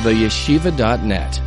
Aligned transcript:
theyeshiva.net. 0.00 1.40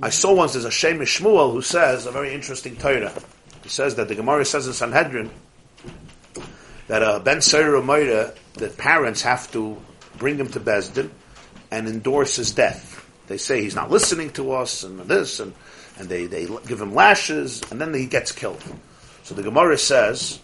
I 0.00 0.10
saw 0.10 0.34
once 0.34 0.52
there's 0.52 0.64
a 0.64 0.70
Shem 0.70 0.98
MiShmuel 0.98 1.52
who 1.52 1.62
says 1.62 2.06
a 2.06 2.12
very 2.12 2.32
interesting 2.32 2.76
Torah. 2.76 3.12
He 3.62 3.68
says 3.68 3.96
that 3.96 4.08
the 4.08 4.14
Gemara 4.14 4.44
says 4.44 4.66
in 4.66 4.74
Sanhedrin 4.74 5.30
that 6.86 7.02
a 7.02 7.20
Ben 7.20 7.40
Seir 7.40 7.80
Moira, 7.82 8.32
that 8.54 8.76
parents 8.76 9.22
have 9.22 9.50
to 9.52 9.76
bring 10.18 10.36
him 10.36 10.48
to 10.48 10.60
Beis 10.60 10.92
Din 10.92 11.10
and 11.70 11.88
endorse 11.88 12.36
his 12.36 12.52
death. 12.52 13.04
They 13.26 13.38
say 13.38 13.62
he's 13.62 13.74
not 13.74 13.90
listening 13.90 14.30
to 14.30 14.52
us 14.52 14.84
and 14.84 15.00
this 15.00 15.40
and, 15.40 15.54
and 15.98 16.08
they, 16.08 16.26
they 16.26 16.46
give 16.66 16.80
him 16.80 16.94
lashes 16.94 17.62
and 17.70 17.80
then 17.80 17.92
he 17.94 18.06
gets 18.06 18.30
killed. 18.30 18.62
So 19.22 19.34
the 19.34 19.42
Gemara 19.42 19.78
says 19.78 20.38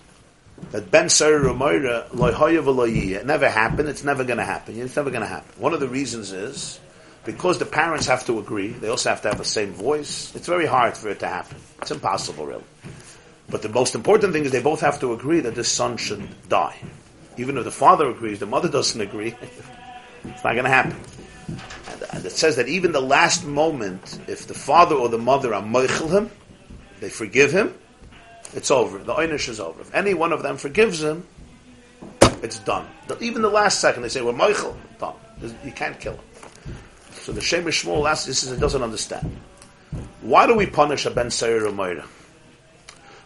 that 0.70 0.90
Ben 0.90 1.08
Seir 1.08 1.52
Moira 1.52 2.06
it 2.12 3.26
never 3.26 3.48
happened, 3.48 3.88
it's 3.88 4.04
never 4.04 4.24
going 4.24 4.38
to 4.38 4.44
happen. 4.44 4.80
It's 4.80 4.96
never 4.96 5.10
going 5.10 5.22
to 5.22 5.26
happen. 5.28 5.60
One 5.60 5.74
of 5.74 5.80
the 5.80 5.88
reasons 5.88 6.32
is 6.32 6.78
because 7.24 7.58
the 7.58 7.66
parents 7.66 8.06
have 8.06 8.24
to 8.26 8.38
agree, 8.38 8.68
they 8.68 8.88
also 8.88 9.10
have 9.10 9.22
to 9.22 9.28
have 9.28 9.38
the 9.38 9.44
same 9.44 9.72
voice. 9.72 10.34
It's 10.34 10.46
very 10.46 10.66
hard 10.66 10.96
for 10.96 11.10
it 11.10 11.20
to 11.20 11.28
happen. 11.28 11.58
It's 11.82 11.90
impossible, 11.90 12.46
really. 12.46 12.64
But 13.48 13.62
the 13.62 13.68
most 13.68 13.94
important 13.94 14.32
thing 14.32 14.44
is 14.44 14.52
they 14.52 14.62
both 14.62 14.80
have 14.80 15.00
to 15.00 15.12
agree 15.12 15.40
that 15.40 15.54
this 15.54 15.70
son 15.70 15.96
should 15.96 16.22
die. 16.48 16.78
Even 17.36 17.58
if 17.58 17.64
the 17.64 17.70
father 17.70 18.08
agrees, 18.08 18.38
the 18.38 18.46
mother 18.46 18.68
doesn't 18.68 19.00
agree, 19.00 19.34
it's 20.24 20.44
not 20.44 20.52
going 20.52 20.64
to 20.64 20.70
happen. 20.70 20.96
And 22.12 22.24
it 22.24 22.32
says 22.32 22.56
that 22.56 22.68
even 22.68 22.92
the 22.92 23.00
last 23.00 23.44
moment, 23.44 24.18
if 24.28 24.46
the 24.46 24.54
father 24.54 24.94
or 24.94 25.08
the 25.08 25.18
mother 25.18 25.54
are 25.54 25.62
him, 25.62 26.30
they 27.00 27.08
forgive 27.08 27.50
him, 27.50 27.74
it's 28.54 28.70
over. 28.70 28.98
The 28.98 29.14
einish 29.14 29.48
is 29.48 29.60
over. 29.60 29.80
If 29.80 29.94
any 29.94 30.14
one 30.14 30.32
of 30.32 30.42
them 30.42 30.56
forgives 30.56 31.02
him, 31.02 31.26
it's 32.42 32.58
done. 32.60 32.86
Even 33.20 33.42
the 33.42 33.50
last 33.50 33.80
second, 33.80 34.02
they 34.02 34.08
say, 34.08 34.22
well, 34.22 34.34
moichel, 34.34 34.74
done. 34.98 35.14
You 35.64 35.72
can't 35.72 35.98
kill 35.98 36.14
him. 36.14 36.24
So 37.12 37.32
the 37.32 37.40
Shem 37.40 37.64
MiShmuel 37.64 38.08
asks, 38.10 38.26
this 38.26 38.42
is, 38.42 38.52
it 38.52 38.60
doesn't 38.60 38.82
understand. 38.82 39.36
Why 40.22 40.46
do 40.46 40.54
we 40.54 40.66
punish 40.66 41.06
a 41.06 41.10
Ben 41.10 41.30
Seir 41.30 41.70
Moira? 41.70 42.06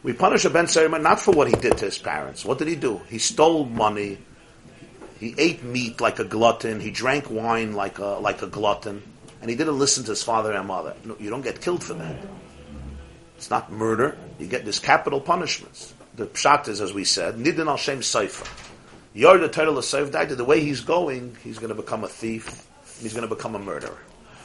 We 0.03 0.13
punish 0.13 0.45
a 0.45 0.51
Ben 0.51 0.67
Seir 0.67 0.89
not 0.89 1.21
for 1.21 1.33
what 1.33 1.49
he 1.49 1.55
did 1.55 1.79
to 1.79 1.87
his 1.87 1.99
parents. 1.99 2.45
What 2.45 2.59
did 2.59 2.69
he 2.69 2.77
do? 2.77 3.01
He 3.09 3.19
stole 3.19 3.65
money. 3.65 4.19
He 5.19 5.35
ate 5.39 5.63
meat 5.63 6.01
like 6.01 6.19
a 6.19 6.25
glutton. 6.25 6.81
He 6.81 6.91
drank 6.91 7.31
wine 7.31 7.75
like 7.75 7.99
a, 7.99 8.19
like 8.21 8.43
a 8.43 8.47
glutton. 8.47 9.03
And 9.41 9.51
he 9.51 9.57
didn't 9.57 9.79
listen 9.79 10.05
to 10.05 10.11
his 10.11 10.23
father 10.23 10.53
and 10.53 10.67
mother. 10.69 10.95
No, 11.05 11.17
you 11.19 11.31
don't 11.31 11.43
get 11.43 11.61
killed 11.61 11.83
for 11.83 11.95
that. 11.95 12.17
It's 13.45 13.51
not 13.51 13.71
murder. 13.71 14.17
You 14.39 14.47
get 14.47 14.65
this 14.65 14.79
capital 14.79 15.21
punishments. 15.21 15.93
The 16.17 16.25
pshat 16.25 16.67
is, 16.69 16.81
as 16.81 16.95
we 16.95 17.05
said, 17.05 17.35
nidin 17.35 17.67
al 17.67 17.77
shem 17.77 18.01
seifa. 18.01 18.49
Yard 19.13 19.43
the 19.43 19.49
title 19.49 19.77
of 19.77 19.85
seif 19.85 20.11
died. 20.11 20.31
The 20.31 20.45
way 20.47 20.61
he's 20.61 20.81
going, 20.81 21.37
he's 21.45 21.59
going 21.59 21.69
to 21.69 21.75
become 21.75 22.05
a 22.05 22.09
thief 22.09 22.67
he's 23.03 23.13
going 23.13 23.29
to 23.29 23.35
become 23.35 23.55
a 23.55 23.59
murderer. 23.59 23.99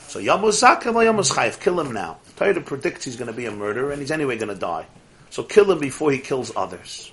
So 0.07 0.19
Yamos 0.19 0.61
Zakim 0.61 0.95
Yamos 0.95 1.31
Chayiv, 1.31 1.61
kill 1.61 1.79
him 1.79 1.93
now. 1.93 2.17
Torah 2.35 2.59
predicts 2.59 3.05
he's 3.05 3.15
going 3.15 3.31
to 3.31 3.33
be 3.33 3.45
a 3.45 3.51
murderer 3.51 3.91
and 3.91 4.01
he's 4.01 4.11
anyway 4.11 4.37
going 4.37 4.53
to 4.53 4.59
die. 4.59 4.85
So 5.29 5.43
kill 5.43 5.71
him 5.71 5.79
before 5.79 6.11
he 6.11 6.17
kills 6.17 6.51
others. 6.57 7.09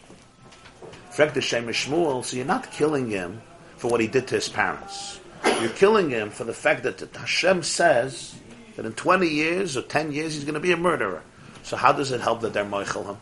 Frek 1.12 1.34
the 1.34 1.40
Shmuel, 1.40 2.24
so 2.24 2.36
you're 2.36 2.46
not 2.46 2.72
killing 2.72 3.10
him 3.10 3.40
for 3.76 3.92
what 3.92 4.00
he 4.00 4.08
did 4.08 4.26
to 4.26 4.34
his 4.34 4.48
parents. 4.48 5.20
You're 5.60 5.70
killing 5.70 6.10
him 6.10 6.30
for 6.30 6.42
the 6.42 6.52
fact 6.52 6.82
that 6.82 7.00
Hashem 7.14 7.62
says 7.62 8.34
that 8.74 8.84
in 8.84 8.92
20 8.92 9.28
years 9.28 9.76
or 9.76 9.82
10 9.82 10.10
years 10.10 10.34
he's 10.34 10.44
going 10.44 10.54
to 10.54 10.60
be 10.60 10.72
a 10.72 10.76
murderer. 10.76 11.22
So 11.66 11.76
how 11.76 11.90
does 11.90 12.12
it 12.12 12.20
help 12.20 12.42
that 12.42 12.52
they're 12.52 12.64
moichel 12.64 13.04
him? 13.04 13.16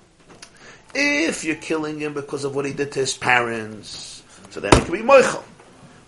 If 0.94 1.44
you're 1.44 1.56
killing 1.56 1.98
him 1.98 2.12
because 2.12 2.44
of 2.44 2.54
what 2.54 2.66
he 2.66 2.74
did 2.74 2.92
to 2.92 2.98
his 2.98 3.16
parents, 3.16 4.22
so 4.50 4.60
then 4.60 4.70
he 4.74 4.80
can 4.82 4.92
be 4.92 4.98
moichel. 4.98 5.42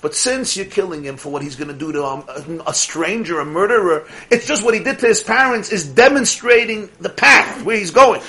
But 0.02 0.14
since 0.14 0.54
you're 0.54 0.66
killing 0.66 1.02
him 1.02 1.16
for 1.16 1.32
what 1.32 1.40
he's 1.40 1.56
going 1.56 1.68
to 1.68 1.74
do 1.74 1.92
to 1.92 2.02
a, 2.02 2.62
a, 2.66 2.74
stranger, 2.74 3.40
a 3.40 3.46
murderer, 3.46 4.06
it's 4.30 4.46
just 4.46 4.62
what 4.62 4.74
he 4.74 4.80
did 4.80 4.98
to 4.98 5.06
his 5.06 5.22
parents 5.22 5.72
is 5.72 5.86
demonstrating 5.86 6.90
the 7.00 7.08
path 7.08 7.64
where 7.64 7.78
he's 7.78 7.90
going. 7.90 8.20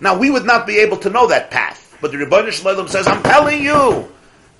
Now, 0.00 0.18
we 0.18 0.28
would 0.28 0.44
not 0.44 0.66
be 0.66 0.78
able 0.78 0.96
to 0.96 1.08
know 1.10 1.28
that 1.28 1.52
path. 1.52 1.96
But 2.00 2.10
the 2.10 2.18
Ribono 2.18 2.50
Shel 2.50 2.74
Olam 2.74 2.88
says, 2.88 3.06
I'm 3.06 3.22
telling 3.22 3.62
you, 3.62 4.10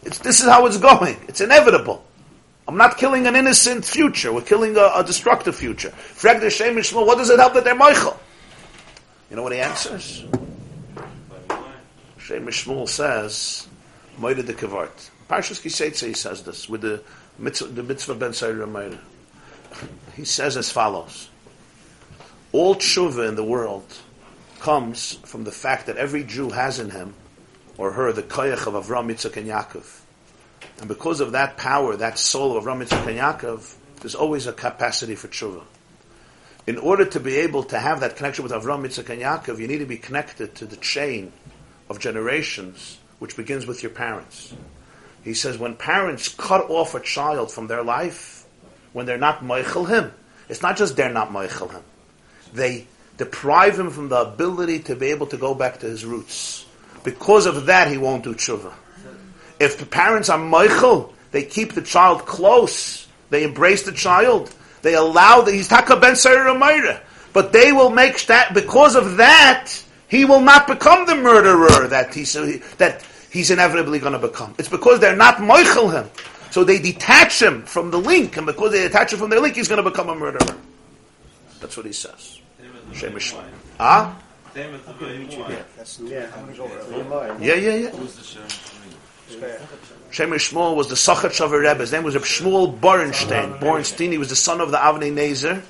this 0.04 0.40
is 0.40 0.46
how 0.46 0.64
it's 0.66 0.78
going. 0.78 1.16
It's 1.26 1.40
inevitable. 1.40 2.04
I'm 2.68 2.76
not 2.76 2.98
killing 2.98 3.26
an 3.26 3.34
innocent 3.34 3.84
future. 3.84 4.32
We're 4.32 4.42
killing 4.42 4.76
a, 4.76 4.92
a 4.94 5.02
destructive 5.04 5.56
future. 5.56 5.90
What 5.90 6.38
does 6.38 7.30
it 7.30 7.40
help 7.40 7.54
that 7.54 7.64
they're 7.64 7.74
moichel? 7.74 8.16
You 9.32 9.36
know 9.36 9.44
what 9.44 9.54
he 9.54 9.60
answers? 9.60 10.26
Shem 12.18 12.46
Shmuel 12.48 12.86
says, 12.86 13.66
Moide 14.20 14.44
de 14.44 14.52
Kavart. 14.52 15.08
Parshas 15.26 15.62
Ki 15.62 15.70
Seitzei 15.70 16.08
he 16.08 16.12
says 16.12 16.42
this 16.42 16.68
with 16.68 16.82
the 16.82 17.02
mitzvah, 17.38 17.68
the 17.68 17.82
mitzvah 17.82 18.14
ben 18.14 18.34
Sayyid 18.34 18.98
He 20.16 20.26
says 20.26 20.58
as 20.58 20.70
follows: 20.70 21.30
All 22.52 22.74
tshuva 22.74 23.26
in 23.26 23.34
the 23.34 23.42
world 23.42 23.86
comes 24.60 25.14
from 25.24 25.44
the 25.44 25.50
fact 25.50 25.86
that 25.86 25.96
every 25.96 26.24
Jew 26.24 26.50
has 26.50 26.78
in 26.78 26.90
him 26.90 27.14
or 27.78 27.92
her 27.92 28.12
the 28.12 28.22
koyach 28.22 28.66
of 28.66 28.86
Avram, 28.86 29.10
Yitzchak, 29.10 29.38
and 29.38 29.48
Yaakov, 29.48 30.00
and 30.80 30.88
because 30.88 31.20
of 31.20 31.32
that 31.32 31.56
power, 31.56 31.96
that 31.96 32.18
soul 32.18 32.54
of 32.54 32.64
Avram, 32.64 32.84
Yitzchak, 32.84 33.06
and 33.06 33.18
Yaakov, 33.18 33.76
there's 34.02 34.14
always 34.14 34.46
a 34.46 34.52
capacity 34.52 35.14
for 35.14 35.28
tshuva. 35.28 35.62
In 36.66 36.78
order 36.78 37.04
to 37.04 37.20
be 37.20 37.36
able 37.38 37.64
to 37.64 37.78
have 37.78 38.00
that 38.00 38.16
connection 38.16 38.44
with 38.44 38.52
Avram, 38.52 38.86
Yitzchak, 38.86 39.10
and 39.10 39.20
Yaakov, 39.22 39.58
you 39.58 39.66
need 39.66 39.78
to 39.78 39.86
be 39.86 39.96
connected 39.96 40.54
to 40.56 40.66
the 40.66 40.76
chain 40.76 41.32
of 41.88 41.98
generations, 41.98 42.98
which 43.18 43.36
begins 43.36 43.66
with 43.66 43.82
your 43.82 43.90
parents. 43.90 44.54
He 45.24 45.34
says 45.34 45.58
when 45.58 45.74
parents 45.74 46.28
cut 46.28 46.70
off 46.70 46.94
a 46.94 47.00
child 47.00 47.50
from 47.50 47.66
their 47.66 47.82
life, 47.82 48.46
when 48.92 49.06
they're 49.06 49.18
not 49.18 49.40
moichel 49.40 49.88
him, 49.88 50.12
it's 50.48 50.62
not 50.62 50.76
just 50.76 50.96
they're 50.96 51.12
not 51.12 51.30
moichel 51.30 51.70
him. 51.70 51.82
They 52.52 52.86
deprive 53.16 53.78
him 53.78 53.90
from 53.90 54.08
the 54.08 54.20
ability 54.20 54.80
to 54.80 54.96
be 54.96 55.06
able 55.06 55.26
to 55.28 55.36
go 55.36 55.54
back 55.54 55.80
to 55.80 55.86
his 55.86 56.04
roots. 56.04 56.66
Because 57.04 57.46
of 57.46 57.66
that, 57.66 57.88
he 57.88 57.98
won't 57.98 58.24
do 58.24 58.34
tshuva. 58.34 58.72
If 59.58 59.78
the 59.78 59.86
parents 59.86 60.28
are 60.28 60.38
moichel, 60.38 61.12
they 61.30 61.44
keep 61.44 61.72
the 61.72 61.82
child 61.82 62.26
close. 62.26 63.06
They 63.30 63.44
embrace 63.44 63.84
the 63.84 63.92
child. 63.92 64.52
They 64.82 64.94
allow 64.94 65.42
that 65.42 65.54
he's 65.54 65.68
taka 65.68 65.96
ben 65.96 66.16
Sayer 66.16 66.44
Amira, 66.44 67.00
But 67.32 67.52
they 67.52 67.72
will 67.72 67.90
make 67.90 68.26
that 68.26 68.52
because 68.52 68.94
of 68.96 69.16
that, 69.16 69.72
he 70.08 70.24
will 70.24 70.40
not 70.40 70.66
become 70.66 71.06
the 71.06 71.14
murderer 71.14 71.88
that 71.88 72.14
he 72.14 72.24
that 72.76 73.04
he's 73.30 73.50
inevitably 73.50 73.98
going 73.98 74.12
to 74.12 74.18
become. 74.18 74.54
It's 74.58 74.68
because 74.68 75.00
they're 75.00 75.16
not 75.16 75.36
moichel 75.36 75.90
him. 75.92 76.10
So 76.50 76.64
they 76.64 76.78
detach 76.78 77.40
him 77.40 77.62
from 77.62 77.90
the 77.90 77.96
link, 77.96 78.36
and 78.36 78.44
because 78.44 78.72
they 78.72 78.82
detach 78.82 79.14
him 79.14 79.18
from 79.18 79.30
their 79.30 79.40
link, 79.40 79.56
he's 79.56 79.68
going 79.68 79.82
to 79.82 79.88
become 79.88 80.10
a 80.10 80.14
murderer. 80.14 80.54
That's 81.60 81.76
what 81.76 81.86
he 81.86 81.92
says. 81.94 82.40
Shemish. 82.92 83.34
Ah? 83.80 84.14
Yeah, 87.40 87.54
yeah, 87.54 87.74
yeah. 87.74 87.90
Shem 90.10 90.30
MiShmuel 90.30 90.76
was 90.76 90.88
the 90.88 90.94
Sochatchover 90.94 91.60
Rebbe. 91.60 91.78
His 91.78 91.92
name 91.92 92.02
was 92.02 92.14
Shmuel 92.14 92.78
Borenstein. 92.78 93.58
Borenstein, 93.58 94.12
he 94.12 94.18
was 94.18 94.28
the 94.28 94.36
son 94.36 94.60
of 94.60 94.70
the 94.70 94.76
Avnei 94.76 95.12
Nezer, 95.12 95.62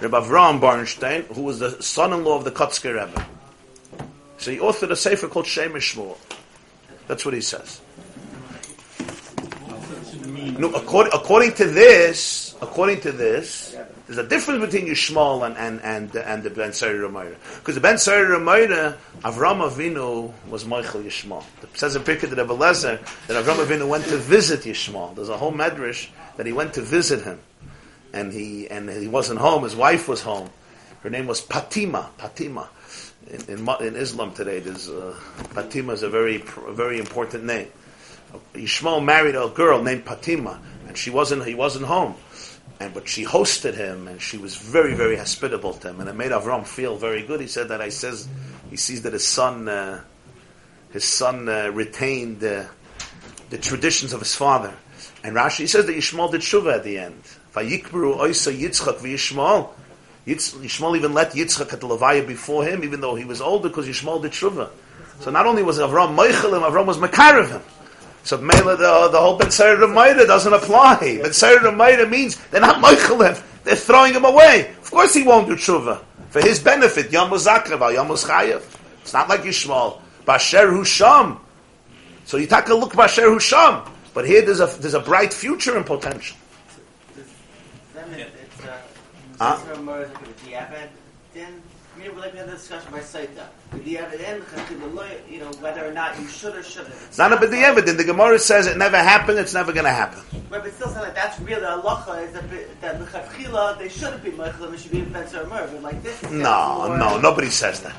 Rebbe 0.00 0.20
Avram 0.20 0.60
Borenstein, 0.60 1.24
who 1.34 1.42
was 1.42 1.58
the 1.58 1.82
son-in-law 1.82 2.36
of 2.36 2.44
the 2.44 2.52
Kotzker 2.52 2.94
Rebbe. 2.94 3.26
So 4.38 4.50
he 4.52 4.58
authored 4.58 4.90
a 4.90 4.96
sefer 4.96 5.28
called 5.28 5.46
Shem 5.46 5.72
MiShmuel. 5.72 6.16
That's 7.08 7.24
what 7.24 7.34
he 7.34 7.40
says. 7.40 7.80
No, 10.58 10.70
according, 10.72 11.12
according 11.12 11.54
to 11.54 11.66
this, 11.66 12.54
according 12.62 13.00
to 13.00 13.12
this, 13.12 13.76
there's 14.10 14.26
a 14.26 14.28
difference 14.28 14.64
between 14.64 14.88
Yishmael 14.88 15.46
and 15.46 15.56
and 15.56 15.80
and, 15.82 16.16
and 16.16 16.42
the 16.42 16.50
Ben 16.50 16.72
Sari 16.72 16.98
Ramayra. 16.98 17.36
Because 17.60 17.76
the 17.76 17.80
Ben 17.80 17.96
Sari 17.96 18.26
Ramayra, 18.26 18.96
Avram 19.20 19.70
Avinu 19.70 20.32
was 20.48 20.64
moichel 20.64 21.04
Yishmael. 21.04 21.44
It 21.62 21.78
says 21.78 21.94
in 21.94 22.02
Pirkei 22.02 22.28
the 22.28 22.34
Lezer 22.36 22.98
that 23.28 23.44
Avram 23.44 23.64
Avinu 23.64 23.88
went 23.88 24.04
to 24.06 24.16
visit 24.16 24.62
Yishmael. 24.62 25.14
There's 25.14 25.28
a 25.28 25.36
whole 25.36 25.52
medrash 25.52 26.08
that 26.36 26.44
he 26.44 26.52
went 26.52 26.74
to 26.74 26.80
visit 26.80 27.22
him, 27.22 27.38
and 28.12 28.32
he 28.32 28.68
and 28.68 28.90
he 28.90 29.06
wasn't 29.06 29.38
home. 29.38 29.62
His 29.62 29.76
wife 29.76 30.08
was 30.08 30.22
home. 30.22 30.50
Her 31.04 31.10
name 31.10 31.28
was 31.28 31.40
Patima. 31.40 32.08
Patima 32.18 32.66
in, 33.28 33.60
in, 33.60 33.68
in 33.80 33.94
Islam 33.94 34.34
today, 34.34 34.58
there's 34.58 34.88
uh, 34.88 35.14
Fatima 35.54 35.92
is 35.92 36.02
a 36.02 36.10
very 36.10 36.42
a 36.66 36.72
very 36.72 36.98
important 36.98 37.44
name. 37.44 37.68
Yishmael 38.54 39.04
married 39.04 39.36
a 39.36 39.48
girl 39.48 39.84
named 39.84 40.04
Patima, 40.04 40.58
and 40.88 40.98
she 40.98 41.10
wasn't 41.10 41.46
he 41.46 41.54
wasn't 41.54 41.86
home, 41.86 42.16
and 42.78 42.94
but 42.94 43.08
she 43.08 43.24
hosted 43.24 43.74
him, 43.74 44.06
and 44.08 44.20
she 44.20 44.36
was 44.36 44.56
very 44.56 44.94
very 44.94 45.16
hospitable 45.16 45.72
to 45.74 45.88
him, 45.88 46.00
and 46.00 46.08
it 46.08 46.14
made 46.14 46.30
Avram 46.30 46.66
feel 46.66 46.96
very 46.96 47.22
good. 47.22 47.40
He 47.40 47.46
said 47.46 47.68
that 47.68 47.80
I 47.80 47.88
says 47.88 48.28
he 48.70 48.76
sees 48.76 49.02
that 49.02 49.12
his 49.12 49.26
son 49.26 49.68
uh, 49.68 50.02
his 50.92 51.04
son 51.04 51.48
uh, 51.48 51.70
retained 51.72 52.40
the 52.40 52.68
traditions 53.58 54.12
of 54.12 54.20
his 54.20 54.34
father, 54.34 54.74
and 55.24 55.34
Rashi 55.34 55.68
says 55.68 55.86
that 55.86 55.96
Yishmael 55.96 56.30
did 56.30 56.42
shuva 56.42 56.74
at 56.74 56.84
the 56.84 56.98
end. 56.98 57.22
Yitzchak 60.26 60.60
Yishmael 60.62 60.96
even 60.96 61.14
let 61.14 61.32
Yitzchak 61.32 61.72
at 61.72 61.80
the 61.80 61.86
Levaya 61.88 62.26
before 62.26 62.64
him, 62.64 62.84
even 62.84 63.00
though 63.00 63.14
he 63.14 63.24
was 63.24 63.40
older, 63.40 63.68
because 63.68 63.88
Yishmael 63.88 64.22
did 64.22 64.32
Shuvah. 64.32 64.70
So 65.20 65.30
not 65.30 65.46
only 65.46 65.62
was 65.62 65.78
Avram 65.78 66.16
Meichel 66.16 66.56
him, 66.56 66.62
Avram 66.62 66.86
was 66.86 66.98
Makarev 66.98 67.50
him. 67.50 67.62
So 68.22 68.36
Mela, 68.38 68.76
the, 68.76 69.08
the 69.10 69.18
whole 69.18 69.36
Ben 69.38 69.50
Seder 69.50 69.86
doesn't 70.26 70.52
apply. 70.52 70.98
Ben 71.22 71.32
Seder 71.32 71.72
means 72.06 72.36
they're 72.50 72.60
not 72.60 72.76
Michaelim. 72.82 73.42
They're 73.64 73.76
throwing 73.76 74.14
him 74.14 74.24
away. 74.24 74.70
Of 74.80 74.90
course 74.90 75.14
he 75.14 75.22
won't 75.22 75.48
do 75.48 75.56
tshuva. 75.56 76.00
For 76.30 76.40
his 76.40 76.60
benefit, 76.60 77.10
Yom 77.10 77.30
Zakrav, 77.30 77.92
Yom 77.94 78.08
Chayev. 78.08 78.62
It's 79.02 79.12
not 79.12 79.28
like 79.28 79.40
Yishmael. 79.42 80.00
ba'asher 80.26 80.70
hu 80.70 80.84
sham. 80.84 81.38
So 82.24 82.36
you 82.36 82.46
take 82.46 82.68
a 82.68 82.74
look 82.74 82.92
ba'asher 82.92 83.24
hu 83.24 83.40
sham. 83.40 83.82
But 84.14 84.26
here 84.26 84.42
there's 84.42 84.60
a, 84.60 84.66
there's 84.66 84.94
a 84.94 85.00
bright 85.00 85.32
future 85.32 85.76
and 85.76 85.84
potential. 85.86 86.36
Then 87.94 88.12
it- 88.14 88.32
it's, 88.42 88.64
uh, 88.66 88.76
Huh? 89.40 89.56
It's 91.98 92.08
a 92.08 92.10
more 92.10 92.20
like 92.20 92.34
a 92.34 92.36
diabet, 92.36 92.40
then, 92.40 92.40
I 92.40 92.40
mean, 92.40 92.40
we're 92.40 92.40
like 92.40 92.44
in 92.44 92.48
a 92.48 92.52
discussion 92.52 92.92
by 92.92 93.00
Saita. 93.00 93.46
The 93.72 95.32
you 95.32 95.40
know, 95.40 95.50
whether 95.60 95.86
or 95.86 95.92
not 95.92 96.18
you 96.18 96.26
should 96.26 96.56
or 96.56 96.62
shouldn't. 96.62 96.94
It's 96.94 97.18
not 97.18 97.32
a 97.32 97.36
b'di'evid. 97.36 97.96
The 97.96 98.04
Gemara 98.04 98.38
says 98.38 98.66
it 98.66 98.76
never 98.76 98.96
happened, 98.98 99.38
it's 99.38 99.54
never 99.54 99.72
going 99.72 99.84
to 99.84 99.90
happen. 99.90 100.20
Right, 100.50 100.62
but 100.62 100.72
still 100.72 100.88
saying 100.88 101.00
like 101.00 101.14
that's 101.14 101.38
really 101.40 101.62
a 101.62 101.78
halacha 101.78 102.26
is 102.26 102.32
that, 102.32 102.80
that 102.80 103.00
lechatchila 103.00 103.78
they 103.78 103.88
shouldn't 103.88 104.22
be 104.24 104.30
meichel, 104.30 104.72
it 104.72 104.80
should 104.80 104.92
be 104.92 105.02
ben 105.02 105.36
or 105.36 105.46
mur, 105.46 105.68
but 105.72 105.82
like 105.82 106.02
this. 106.02 106.22
No, 106.24 106.84
more 106.88 106.98
no, 106.98 107.20
nobody 107.20 107.50
says 107.50 107.80
that. 107.80 107.96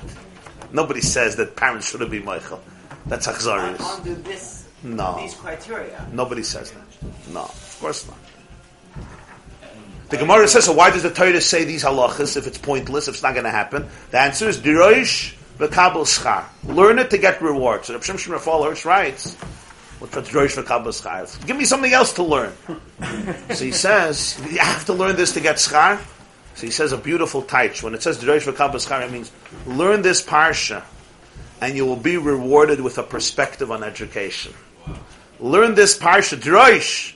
Nobody 0.73 1.01
says 1.01 1.35
that 1.37 1.55
parents 1.55 1.89
shouldn't 1.89 2.11
be 2.11 2.21
moichel. 2.21 2.59
That's 3.07 3.27
Achzarius. 3.27 3.81
Under 3.81 4.15
this, 4.15 4.67
No. 4.83 5.17
these 5.19 5.33
criteria. 5.33 6.07
Nobody 6.11 6.44
says 6.44 6.71
that. 6.71 7.31
No, 7.33 7.41
of 7.41 7.77
course 7.81 8.07
not. 8.07 8.17
The 10.11 10.17
Gemara 10.17 10.45
says, 10.45 10.65
so 10.65 10.73
why 10.73 10.91
does 10.91 11.03
the 11.03 11.09
Torah 11.09 11.39
say 11.39 11.63
these 11.63 11.85
halachas 11.85 12.35
if 12.35 12.45
it's 12.45 12.57
pointless, 12.57 13.07
if 13.07 13.15
it's 13.15 13.23
not 13.23 13.31
going 13.31 13.45
to 13.45 13.49
happen? 13.49 13.87
The 14.09 14.19
answer 14.19 14.49
is, 14.49 14.57
Diroish 14.57 15.33
v'kabel 15.57 16.03
schar. 16.03 16.43
Learn 16.65 16.99
it 16.99 17.11
to 17.11 17.17
get 17.17 17.41
rewards. 17.41 17.87
So 17.87 17.93
Rav 17.93 18.03
Shimshon 18.03 18.37
Rafal 18.37 18.65
Hirsch 18.65 18.83
writes, 18.83 19.35
what's 19.99 20.13
Diroish 20.13 20.61
v'kabel 20.61 20.87
schar? 20.87 21.47
Give 21.47 21.55
me 21.55 21.63
something 21.63 21.93
else 21.93 22.11
to 22.13 22.23
learn. 22.23 22.51
so 23.53 23.63
he 23.63 23.71
says, 23.71 24.37
you 24.51 24.57
have 24.57 24.83
to 24.87 24.93
learn 24.93 25.15
this 25.15 25.31
to 25.35 25.39
get 25.39 25.55
schar. 25.55 25.97
So 26.55 26.67
he 26.67 26.71
says 26.71 26.91
a 26.91 26.97
beautiful 26.97 27.41
taich. 27.41 27.81
When 27.81 27.93
it 27.93 28.03
says 28.03 28.21
Diroish 28.21 28.51
v'kabel 28.51 28.85
schar, 28.85 29.05
it 29.05 29.13
means, 29.13 29.31
learn 29.65 30.01
this 30.01 30.21
parsha, 30.21 30.83
and 31.61 31.77
you 31.77 31.85
will 31.85 31.95
be 31.95 32.17
rewarded 32.17 32.81
with 32.81 32.97
a 32.97 33.03
perspective 33.03 33.71
on 33.71 33.81
education. 33.81 34.53
Learn 35.39 35.73
this 35.73 35.97
parsha, 35.97 36.37
Droish. 36.37 37.15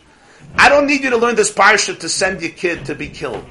I 0.57 0.69
don't 0.69 0.88
need 0.88 1.04
you 1.04 1.10
to 1.12 1.18
learn 1.18 1.36
this 1.36 1.52
parsha 1.52 2.00
to 2.00 2.10
send 2.10 2.42
your 2.42 2.52
kid 2.52 2.86
to 2.86 2.96
be 2.96 3.10
killed. 3.10 3.46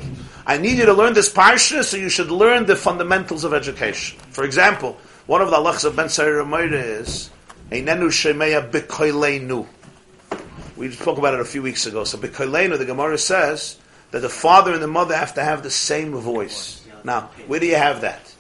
I 0.47 0.59
need 0.59 0.79
you 0.79 0.87
to 0.87 0.93
learn 0.93 1.15
this 1.15 1.33
parsha 1.33 1.83
so 1.83 1.97
you 1.97 2.09
should 2.09 2.31
learn 2.31 2.67
the 2.67 2.77
fundamentals 2.77 3.45
of 3.45 3.55
education. 3.55 4.19
For 4.31 4.45
example, 4.45 4.99
one 5.27 5.41
of 5.41 5.51
the 5.51 5.57
halachas 5.57 5.85
of 5.85 5.97
Ben 5.97 6.09
Sair 6.09 6.41
is 6.41 7.31
Einenu 7.71 8.09
Shemeya 8.09 8.71
B'koileinu. 8.71 9.67
We 10.77 10.91
spoke 10.91 11.19
about 11.19 11.35
it 11.35 11.41
a 11.41 11.45
few 11.45 11.63
weeks 11.63 11.87
ago. 11.87 12.05
So 12.05 12.19
B'koileinu, 12.19 12.77
the 12.79 12.85
Gemara 12.85 13.17
says 13.17 13.79
that 14.11 14.21
the 14.21 14.29
father 14.29 14.73
and 14.75 14.83
the 14.83 14.87
mother 14.87 15.17
have 15.17 15.35
to 15.35 15.43
have 15.43 15.63
the 15.63 15.71
same 15.71 16.15
voice. 16.15 16.87
Now, 17.05 17.31
where 17.47 17.61
do 17.61 17.67
you 17.67 17.77
have 17.77 18.03
that? 18.03 18.35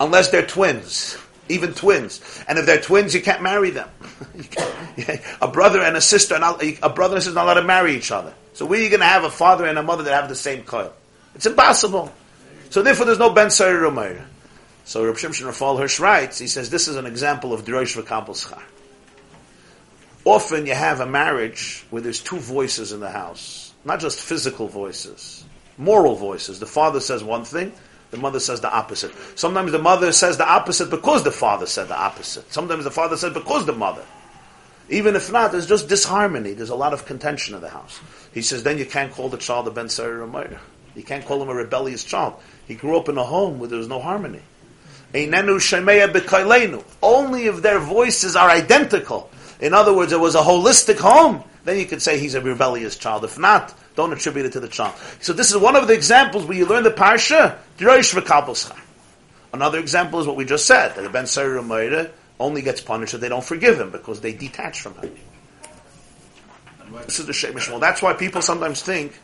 Unless 0.00 0.30
they're 0.30 0.46
twins, 0.46 1.18
even 1.48 1.74
twins. 1.74 2.20
And 2.48 2.58
if 2.58 2.66
they're 2.66 2.80
twins, 2.80 3.14
you 3.14 3.20
can't 3.20 3.42
marry 3.42 3.70
them. 3.70 3.88
Can't- 4.50 5.22
a 5.40 5.48
brother 5.48 5.80
and 5.80 5.96
a 5.96 6.00
sister, 6.00 6.38
not, 6.38 6.62
a 6.62 6.88
brother 6.88 7.14
and 7.14 7.18
a 7.18 7.22
sister 7.22 7.38
are 7.38 7.44
not 7.44 7.52
allowed 7.52 7.60
to 7.60 7.66
marry 7.66 7.96
each 7.96 8.10
other. 8.10 8.34
So 8.54 8.66
where 8.66 8.80
are 8.80 8.82
you 8.82 8.88
going 8.88 9.00
to 9.00 9.06
have 9.06 9.24
a 9.24 9.30
father 9.30 9.66
and 9.66 9.78
a 9.78 9.82
mother 9.82 10.02
that 10.04 10.14
have 10.14 10.28
the 10.28 10.34
same 10.34 10.64
coil? 10.64 10.92
It's 11.34 11.46
impossible. 11.46 12.12
So 12.70 12.82
therefore, 12.82 13.06
there's 13.06 13.18
no 13.18 13.30
Ben 13.30 13.50
Sayer 13.50 13.80
Umayr. 13.82 14.24
So 14.84 15.04
Reb 15.04 15.16
Shimshon 15.16 15.46
Rafal 15.46 15.78
Hirsch 15.78 16.00
writes, 16.00 16.38
he 16.38 16.46
says, 16.46 16.70
this 16.70 16.88
is 16.88 16.96
an 16.96 17.06
example 17.06 17.52
of 17.52 17.64
Drosh 17.64 18.00
V'Kabel 18.00 18.60
Often 20.24 20.66
you 20.66 20.74
have 20.74 21.00
a 21.00 21.06
marriage 21.06 21.84
where 21.90 22.02
there's 22.02 22.20
two 22.20 22.38
voices 22.38 22.92
in 22.92 23.00
the 23.00 23.10
house. 23.10 23.72
Not 23.84 24.00
just 24.00 24.20
physical 24.20 24.66
voices, 24.66 25.44
moral 25.76 26.16
voices. 26.16 26.58
The 26.58 26.66
father 26.66 27.00
says 27.00 27.22
one 27.22 27.44
thing, 27.44 27.72
the 28.10 28.16
mother 28.16 28.40
says 28.40 28.60
the 28.60 28.72
opposite. 28.72 29.12
Sometimes 29.38 29.72
the 29.72 29.78
mother 29.78 30.12
says 30.12 30.38
the 30.38 30.48
opposite 30.48 30.90
because 30.90 31.24
the 31.24 31.30
father 31.30 31.66
said 31.66 31.88
the 31.88 31.98
opposite. 31.98 32.50
Sometimes 32.52 32.84
the 32.84 32.90
father 32.90 33.16
said 33.16 33.34
because 33.34 33.66
the 33.66 33.72
mother. 33.72 34.04
Even 34.88 35.16
if 35.16 35.30
not, 35.30 35.52
there's 35.52 35.66
just 35.66 35.88
disharmony. 35.88 36.54
There's 36.54 36.70
a 36.70 36.74
lot 36.74 36.94
of 36.94 37.04
contention 37.04 37.54
in 37.54 37.60
the 37.60 37.68
house. 37.68 38.00
He 38.32 38.40
says, 38.40 38.62
then 38.62 38.78
you 38.78 38.86
can't 38.86 39.12
call 39.12 39.28
the 39.28 39.36
child 39.36 39.68
a 39.68 39.70
Ben 39.70 39.90
Sayer 39.90 40.26
Ramayr. 40.26 40.58
You 40.94 41.02
can't 41.02 41.26
call 41.26 41.42
him 41.42 41.50
a 41.50 41.54
rebellious 41.54 42.04
child. 42.04 42.34
He 42.66 42.74
grew 42.74 42.96
up 42.96 43.08
in 43.08 43.18
a 43.18 43.24
home 43.24 43.58
where 43.58 43.68
there 43.68 43.78
was 43.78 43.88
no 43.88 44.00
harmony. 44.00 44.40
Only 45.14 45.36
if 47.46 47.62
their 47.62 47.78
voices 47.78 48.36
are 48.36 48.50
identical. 48.50 49.30
In 49.60 49.74
other 49.74 49.94
words, 49.94 50.12
it 50.12 50.20
was 50.20 50.34
a 50.34 50.40
holistic 50.40 50.98
home. 50.98 51.44
Then 51.64 51.78
you 51.78 51.86
could 51.86 52.02
say 52.02 52.18
he's 52.18 52.34
a 52.34 52.40
rebellious 52.40 52.96
child. 52.96 53.24
If 53.24 53.38
not, 53.38 53.74
don't 53.98 54.12
attribute 54.12 54.46
it 54.46 54.52
to 54.52 54.60
the 54.60 54.68
child. 54.68 54.94
So 55.20 55.32
this 55.32 55.50
is 55.50 55.56
one 55.58 55.74
of 55.74 55.88
the 55.88 55.92
examples 55.92 56.46
where 56.46 56.56
you 56.56 56.66
learn 56.66 56.84
the 56.84 56.90
parsha. 56.90 57.58
Drosh 57.78 58.14
v'kabel 58.14 58.54
schar. 58.54 58.78
Another 59.52 59.80
example 59.80 60.20
is 60.20 60.26
what 60.26 60.36
we 60.36 60.44
just 60.44 60.66
said 60.66 60.94
that 60.94 61.02
the 61.02 61.10
Ben 61.10 61.24
Ramayr 61.24 62.10
only 62.38 62.62
gets 62.62 62.80
punished 62.80 63.14
if 63.14 63.20
they 63.20 63.28
don't 63.28 63.42
forgive 63.42 63.80
him 63.80 63.90
because 63.90 64.20
they 64.20 64.32
detach 64.32 64.82
from 64.82 64.94
him. 64.94 65.12
This 67.06 67.18
is 67.18 67.26
the 67.26 67.32
Shem 67.32 67.54
Shmuel. 67.54 67.80
That's 67.80 68.00
why 68.00 68.12
people 68.14 68.40
sometimes 68.40 68.82
think 68.82 69.18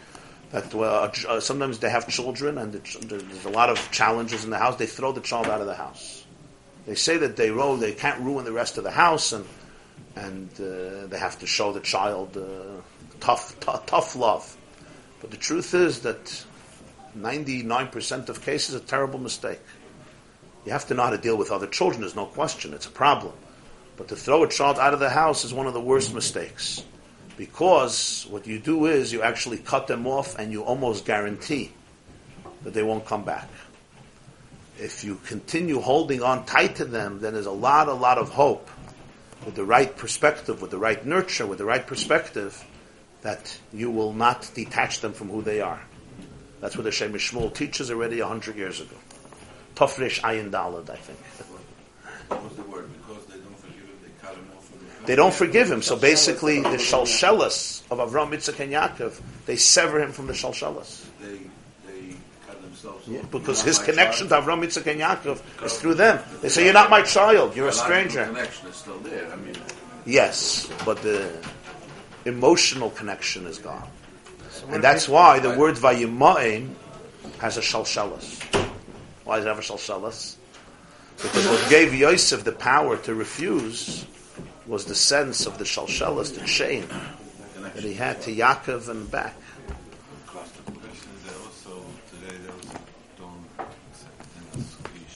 that 0.50 0.74
uh, 0.74 1.10
uh, 1.28 1.40
sometimes 1.40 1.78
they 1.78 1.90
have 1.90 2.08
children 2.08 2.58
and 2.58 2.72
the 2.72 2.80
ch- 2.80 2.98
there's 3.00 3.44
a 3.44 3.50
lot 3.50 3.70
of 3.70 3.78
challenges 3.92 4.44
in 4.44 4.50
the 4.50 4.58
house. 4.58 4.74
They 4.76 4.86
throw 4.86 5.12
the 5.12 5.20
child 5.20 5.46
out 5.46 5.60
of 5.60 5.68
the 5.68 5.74
house. 5.74 6.24
They 6.86 6.96
say 6.96 7.16
that 7.18 7.36
they 7.36 7.50
they 7.76 7.92
can't 7.92 8.20
ruin 8.20 8.44
the 8.44 8.52
rest 8.52 8.76
of 8.76 8.82
the 8.82 8.90
house 8.90 9.32
and 9.32 9.46
and 10.16 10.50
uh, 10.60 11.06
they 11.06 11.18
have 11.18 11.38
to 11.38 11.46
show 11.46 11.72
the 11.72 11.80
child 11.80 12.36
uh, 12.36 12.80
tough 13.20 13.58
t- 13.60 13.80
tough 13.86 14.16
love. 14.16 14.56
But 15.24 15.30
the 15.30 15.38
truth 15.38 15.72
is 15.72 16.00
that 16.00 16.44
99% 17.16 18.28
of 18.28 18.42
cases 18.42 18.74
a 18.74 18.80
terrible 18.80 19.18
mistake. 19.18 19.58
You 20.66 20.72
have 20.72 20.86
to 20.88 20.94
know 20.94 21.04
how 21.04 21.10
to 21.10 21.16
deal 21.16 21.38
with 21.38 21.50
other 21.50 21.66
children. 21.66 22.02
There's 22.02 22.14
no 22.14 22.26
question. 22.26 22.74
It's 22.74 22.84
a 22.84 22.90
problem. 22.90 23.32
But 23.96 24.08
to 24.08 24.16
throw 24.16 24.42
a 24.44 24.48
child 24.50 24.78
out 24.78 24.92
of 24.92 25.00
the 25.00 25.08
house 25.08 25.42
is 25.46 25.54
one 25.54 25.66
of 25.66 25.72
the 25.72 25.80
worst 25.80 26.12
mistakes. 26.12 26.84
Because 27.38 28.26
what 28.28 28.46
you 28.46 28.58
do 28.58 28.84
is 28.84 29.14
you 29.14 29.22
actually 29.22 29.56
cut 29.56 29.86
them 29.86 30.06
off 30.06 30.38
and 30.38 30.52
you 30.52 30.62
almost 30.62 31.06
guarantee 31.06 31.72
that 32.62 32.74
they 32.74 32.82
won't 32.82 33.06
come 33.06 33.24
back. 33.24 33.48
If 34.78 35.04
you 35.04 35.14
continue 35.24 35.80
holding 35.80 36.22
on 36.22 36.44
tight 36.44 36.76
to 36.76 36.84
them, 36.84 37.20
then 37.20 37.32
there's 37.32 37.46
a 37.46 37.50
lot, 37.50 37.88
a 37.88 37.94
lot 37.94 38.18
of 38.18 38.28
hope 38.28 38.68
with 39.46 39.54
the 39.54 39.64
right 39.64 39.96
perspective, 39.96 40.60
with 40.60 40.70
the 40.70 40.78
right 40.78 41.06
nurture, 41.06 41.46
with 41.46 41.56
the 41.56 41.64
right 41.64 41.86
perspective, 41.86 42.62
that 43.24 43.58
you 43.72 43.90
will 43.90 44.12
not 44.12 44.48
detach 44.54 45.00
them 45.00 45.12
from 45.12 45.28
who 45.30 45.42
they 45.42 45.60
are. 45.60 45.80
That's 46.60 46.76
what 46.76 46.84
the 46.84 46.92
Shem 46.92 47.12
Shmuel 47.14 47.52
teaches 47.52 47.90
already 47.90 48.20
a 48.20 48.26
hundred 48.26 48.56
years 48.56 48.80
ago. 48.80 48.96
Tofresh 49.74 50.20
Ayin 50.20 50.50
Dalad, 50.50 50.88
I 50.90 50.96
think. 50.96 51.18
What's 52.28 52.54
the 52.56 52.62
word? 52.62 52.88
Because 52.92 53.24
they 53.26 53.36
don't 53.38 53.58
forgive 53.58 53.82
him, 53.82 53.98
they 54.02 54.26
cut 54.26 54.34
him 54.36 54.46
off 54.56 54.70
the. 55.00 55.06
They 55.06 55.16
don't 55.16 55.34
forgive 55.34 55.70
him. 55.70 55.82
So 55.82 55.96
basically, 55.96 56.60
the 56.60 56.78
shalshelas 56.78 57.82
of 57.90 57.98
Avram, 57.98 58.30
Yitzchak, 58.30 58.60
and 58.60 58.72
Yaakov, 58.72 59.20
they 59.46 59.56
sever 59.56 60.00
him 60.00 60.12
from 60.12 60.26
the 60.26 60.32
shalshelas. 60.34 61.04
They, 61.20 61.38
they 61.86 62.14
cut 62.46 62.60
themselves 62.62 63.08
Yeah, 63.08 63.20
off. 63.20 63.30
because 63.30 63.62
his 63.62 63.78
connection 63.78 64.28
to. 64.28 64.34
Avram, 64.36 64.62
Yitzchak, 64.64 64.86
and 64.86 65.00
Yaakov 65.00 65.64
is 65.64 65.78
through 65.80 65.94
them. 65.94 66.22
They 66.42 66.48
say, 66.50 66.64
"You're 66.64 66.74
not 66.74 66.90
my 66.90 67.02
child. 67.02 67.56
You're 67.56 67.68
a 67.68 67.72
stranger." 67.72 68.24
connection 68.26 68.68
is 68.68 68.76
still 68.76 68.98
there. 68.98 69.30
I 69.32 69.36
mean, 69.36 69.56
Yes, 70.06 70.70
but 70.84 71.00
the 71.02 71.30
emotional 72.24 72.90
connection 72.90 73.46
is 73.46 73.58
gone, 73.58 73.88
and 74.68 74.82
that's 74.82 75.08
why 75.08 75.38
the 75.38 75.56
word 75.58 75.76
"vayimain" 75.76 76.74
has 77.38 77.56
a 77.56 77.60
shalshelas. 77.60 78.42
Why 79.24 79.36
does 79.36 79.46
it 79.46 79.48
have 79.48 79.58
a 79.58 79.62
shalshelas? 79.62 80.36
Because 81.16 81.46
what 81.46 81.70
gave 81.70 81.94
Yosef 81.94 82.44
the 82.44 82.52
power 82.52 82.96
to 82.98 83.14
refuse 83.14 84.04
was 84.66 84.84
the 84.84 84.94
sense 84.94 85.46
of 85.46 85.58
the 85.58 85.64
shalshelas, 85.64 86.34
the 86.38 86.44
chain 86.46 86.86
that 87.74 87.82
he 87.82 87.94
had 87.94 88.20
to 88.22 88.34
Yaakov 88.34 88.88
and 88.88 89.10
back. 89.10 89.34
Cost 90.26 90.56
of 90.58 90.64
question 90.66 91.10
is 91.16 91.22
that 91.24 91.36
also 91.44 91.84
today 92.10 92.36
those 92.46 92.66
don't 93.18 93.46
accept 93.58 94.18
them 94.34 94.46
as 94.54 94.74
Krish 94.84 95.14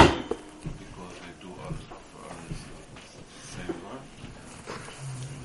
because 0.79 1.15
they 1.23 1.35
do 1.41 1.51
others 1.67 1.87
for 2.13 2.23
others 2.27 2.61
the 3.35 3.43
same 3.47 3.77
work. 3.85 4.03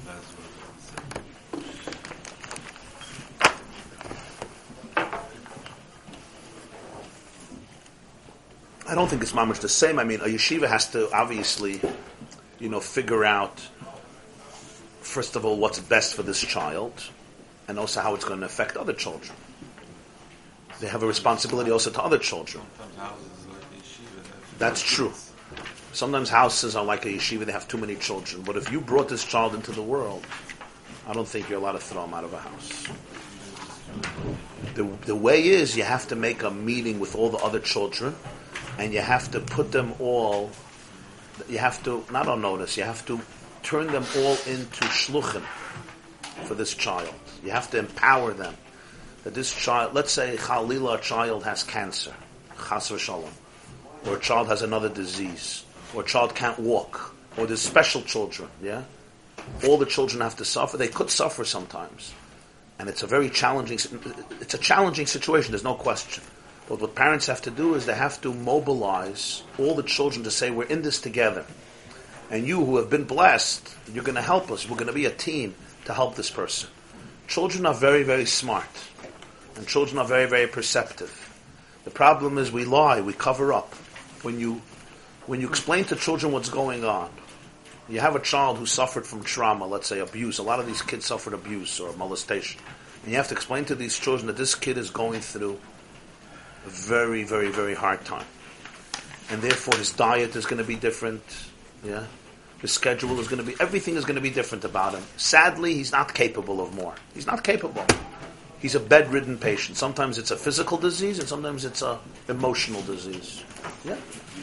That's 0.06 0.30
what 0.38 0.50
I'm 0.64 0.78
saying. 0.88 1.24
I 8.88 8.96
don't 8.96 9.08
think 9.08 9.22
it's 9.22 9.32
mamish 9.32 9.60
the 9.60 9.70
same. 9.70 9.98
I 9.98 10.04
mean, 10.04 10.20
a 10.20 10.26
yeshiva 10.26 10.68
has 10.68 10.90
to 10.92 11.12
obviously, 11.14 11.80
you 12.60 12.70
know, 12.70 12.80
figure 12.80 13.24
out 13.24 13.62
first 15.02 15.36
of 15.36 15.46
all 15.46 15.58
what's 15.58 15.80
best 15.80 16.16
for 16.16 16.24
this 16.24 16.40
child, 16.42 16.94
and 17.68 17.80
also 17.80 18.02
how 18.02 18.16
it's 18.16 18.26
going 18.26 18.40
to 18.40 18.46
affect 18.46 18.76
other 18.78 18.94
children. 18.94 19.36
They 20.80 20.88
have 20.88 21.04
a 21.04 21.08
responsibility 21.08 21.72
also 21.72 21.92
to 21.92 22.02
other 22.02 22.18
children. 22.18 22.64
Sometimes 22.78 22.98
houses 22.98 23.48
like 23.48 23.62
yeshiva 23.82 24.58
That's 24.58 24.82
true. 24.82 25.14
Sometimes 25.94 26.30
houses 26.30 26.76
are 26.76 26.84
like 26.84 27.06
a 27.06 27.10
yeshiva, 27.10 27.46
they 27.46 27.52
have 27.52 27.68
too 27.68 27.78
many 27.78 27.96
children. 27.96 28.42
But 28.42 28.58
if 28.58 28.72
you 28.72 28.82
brought 28.82 29.08
this 29.08 29.24
child 29.24 29.54
into 29.54 29.72
the 29.72 29.84
world, 29.84 30.26
I 31.08 31.14
don't 31.14 31.28
think 31.28 31.50
you're 31.50 31.60
allowed 31.60 31.74
to 31.74 31.80
throw 31.80 32.04
him 32.04 32.14
out 32.14 32.24
of 32.24 32.34
a 32.34 32.40
house. 32.40 32.88
The, 34.74 34.84
the 35.06 35.16
way 35.16 35.46
is 35.46 35.78
you 35.78 35.84
have 35.84 36.08
to 36.08 36.16
make 36.16 36.42
a 36.42 36.50
meeting 36.50 37.00
with 37.00 37.16
all 37.16 37.30
the 37.30 37.38
other 37.38 37.60
children 37.60 38.16
and 38.78 38.94
you 38.94 39.02
have 39.02 39.32
to 39.32 39.40
put 39.40 39.72
them 39.72 39.94
all, 40.00 40.52
you 41.50 41.58
have 41.58 41.84
to, 41.84 42.04
not 42.12 42.28
on 42.28 42.42
notice, 42.42 42.78
you 42.78 42.84
have 42.84 43.06
to 43.06 43.20
turn 43.62 43.88
them 43.88 44.06
all 44.18 44.38
into 44.48 44.84
shluchim 44.86 45.44
for 46.46 46.56
this 46.56 46.74
child. 46.74 47.14
You 47.44 47.52
have 47.52 47.70
to 47.72 47.80
empower 47.80 48.34
them. 48.34 48.56
That 49.24 49.34
this 49.34 49.54
child, 49.54 49.94
let's 49.94 50.12
say 50.12 50.36
Khalila, 50.38 51.00
a 51.00 51.02
child 51.02 51.44
has 51.46 51.64
cancer, 51.64 52.14
chas 52.58 52.92
v'shalom, 52.92 53.32
or 54.06 54.18
a 54.18 54.20
child 54.20 54.48
has 54.48 54.62
another 54.62 54.90
disease, 54.90 55.64
or 55.94 56.02
a 56.02 56.06
child 56.06 56.36
can't 56.36 56.60
walk, 56.60 57.16
or 57.38 57.48
there's 57.48 57.62
special 57.62 58.02
children, 58.02 58.50
yeah? 58.62 58.84
All 59.66 59.78
the 59.78 59.86
children 59.86 60.22
have 60.22 60.36
to 60.38 60.46
suffer. 60.46 60.78
They 60.78 60.88
could 60.90 61.10
suffer 61.10 61.46
sometimes. 61.46 62.14
And 62.80 62.90
it's 62.90 63.04
a 63.04 63.08
very 63.08 63.30
challenging, 63.30 63.80
it's 64.42 64.54
a 64.54 64.58
challenging 64.58 65.06
situation, 65.06 65.52
there's 65.52 65.64
no 65.64 65.76
question. 65.76 66.24
But 66.74 66.82
what 66.82 66.96
parents 66.96 67.28
have 67.28 67.44
to 67.44 67.52
do 67.52 67.76
is 67.76 67.86
they 67.86 67.94
have 67.94 68.20
to 68.22 68.34
mobilize 68.34 69.44
all 69.60 69.76
the 69.76 69.84
children 69.84 70.24
to 70.24 70.32
say, 70.32 70.50
we're 70.50 70.64
in 70.64 70.82
this 70.82 71.00
together. 71.00 71.46
And 72.32 72.48
you 72.48 72.66
who 72.66 72.78
have 72.78 72.90
been 72.90 73.04
blessed, 73.04 73.76
you're 73.94 74.04
going 74.04 74.16
to 74.16 74.24
help 74.24 74.50
us. 74.50 74.68
We're 74.68 74.78
going 74.78 74.88
to 74.88 74.92
be 74.94 75.06
a 75.06 75.12
team 75.12 75.54
to 75.86 75.94
help 75.94 76.16
this 76.16 76.32
person. 76.32 76.72
Children 77.28 77.68
are 77.68 77.76
very, 77.76 78.02
very 78.02 78.26
smart. 78.26 78.66
And 79.56 79.68
children 79.68 80.00
are 80.00 80.08
very, 80.08 80.26
very 80.26 80.48
perceptive. 80.48 81.14
The 81.84 81.92
problem 81.92 82.40
is 82.40 82.52
we 82.52 82.66
lie, 82.66 83.02
we 83.02 83.14
cover 83.14 83.54
up. 83.54 83.76
When 84.24 84.40
you, 84.40 84.60
when 85.28 85.42
you 85.42 85.50
explain 85.50 85.84
to 85.86 85.96
children 85.96 86.34
what's 86.34 86.50
going 86.50 86.84
on, 86.84 87.12
you 87.88 88.00
have 88.00 88.16
a 88.16 88.20
child 88.20 88.58
who 88.58 88.66
suffered 88.66 89.06
from 89.06 89.24
trauma, 89.24 89.68
let's 89.68 89.86
say 89.86 90.00
abuse. 90.00 90.40
A 90.40 90.44
lot 90.44 90.60
of 90.60 90.66
these 90.66 90.82
kids 90.82 91.06
suffered 91.06 91.36
abuse 91.36 91.80
or 91.80 91.94
molestation. 91.98 92.60
And 93.04 93.12
you 93.12 93.18
have 93.18 93.28
to 93.28 93.36
explain 93.36 93.66
to 93.66 93.76
these 93.76 94.00
children 94.00 94.26
that 94.26 94.38
this 94.38 94.56
kid 94.56 94.80
is 94.80 94.90
going 94.90 95.22
through 95.22 95.60
very, 96.66 97.24
very, 97.24 97.50
very 97.50 97.76
hard 97.76 98.04
time. 98.06 98.26
And 99.30 99.42
therefore 99.42 99.78
his 99.78 99.92
diet 99.92 100.36
is 100.36 100.46
going 100.46 100.58
to 100.58 100.68
be 100.68 100.76
different. 100.76 101.22
Yeah. 101.84 102.06
His 102.60 102.72
schedule 102.72 103.20
is 103.20 103.28
going 103.28 103.44
to 103.44 103.52
be, 103.52 103.56
everything 103.60 103.96
is 103.96 104.06
going 104.06 104.16
to 104.16 104.22
be 104.22 104.30
different 104.30 104.64
about 104.64 104.94
him. 104.94 105.04
Sadly, 105.18 105.74
he's 105.74 105.92
not 105.92 106.14
capable 106.14 106.62
of 106.62 106.74
more. 106.74 106.96
He's 107.14 107.28
not 107.28 107.44
capable. 107.44 107.86
He's 108.60 108.76
a 108.76 108.80
bedridden 108.80 109.38
patient. 109.38 109.76
Sometimes 109.78 110.18
it's 110.18 110.32
a 110.32 110.38
physical 110.38 110.78
disease 110.78 111.20
and 111.20 111.28
sometimes 111.28 111.66
it's 111.66 111.82
a 111.82 112.00
emotional 112.30 112.82
disease. 112.84 113.44
Yeah. 113.84 113.98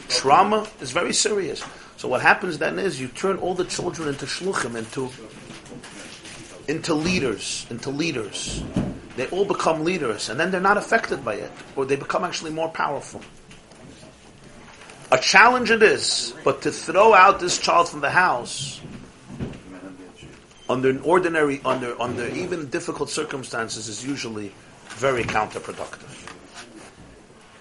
Trauma 0.09 0.67
is 0.79 0.91
very 0.91 1.13
serious. 1.13 1.63
So 1.97 2.07
what 2.07 2.21
happens 2.21 2.59
then 2.59 2.77
is 2.77 3.01
you 3.01 3.07
turn 3.07 3.37
all 3.37 3.55
the 3.55 3.65
children 3.65 4.09
into 4.09 4.25
shluchim, 4.25 4.75
into 4.75 5.09
into 6.67 6.93
leaders, 6.93 7.65
into 7.69 7.89
leaders. 7.89 8.63
They 9.15 9.27
all 9.27 9.45
become 9.45 9.83
leaders, 9.83 10.29
and 10.29 10.39
then 10.39 10.51
they're 10.51 10.61
not 10.61 10.77
affected 10.77 11.23
by 11.25 11.35
it, 11.35 11.51
or 11.75 11.85
they 11.85 11.95
become 11.95 12.23
actually 12.23 12.51
more 12.51 12.69
powerful. 12.69 13.21
A 15.11 15.17
challenge 15.17 15.71
it 15.71 15.83
is, 15.83 16.33
but 16.45 16.61
to 16.61 16.71
throw 16.71 17.13
out 17.13 17.39
this 17.39 17.57
child 17.57 17.89
from 17.89 17.99
the 17.99 18.09
house 18.09 18.79
under 20.69 20.89
an 20.89 21.01
ordinary, 21.01 21.59
under 21.65 22.01
under 22.01 22.27
even 22.29 22.69
difficult 22.69 23.09
circumstances 23.09 23.89
is 23.89 24.05
usually 24.05 24.53
very 24.91 25.23
counterproductive. 25.23 26.31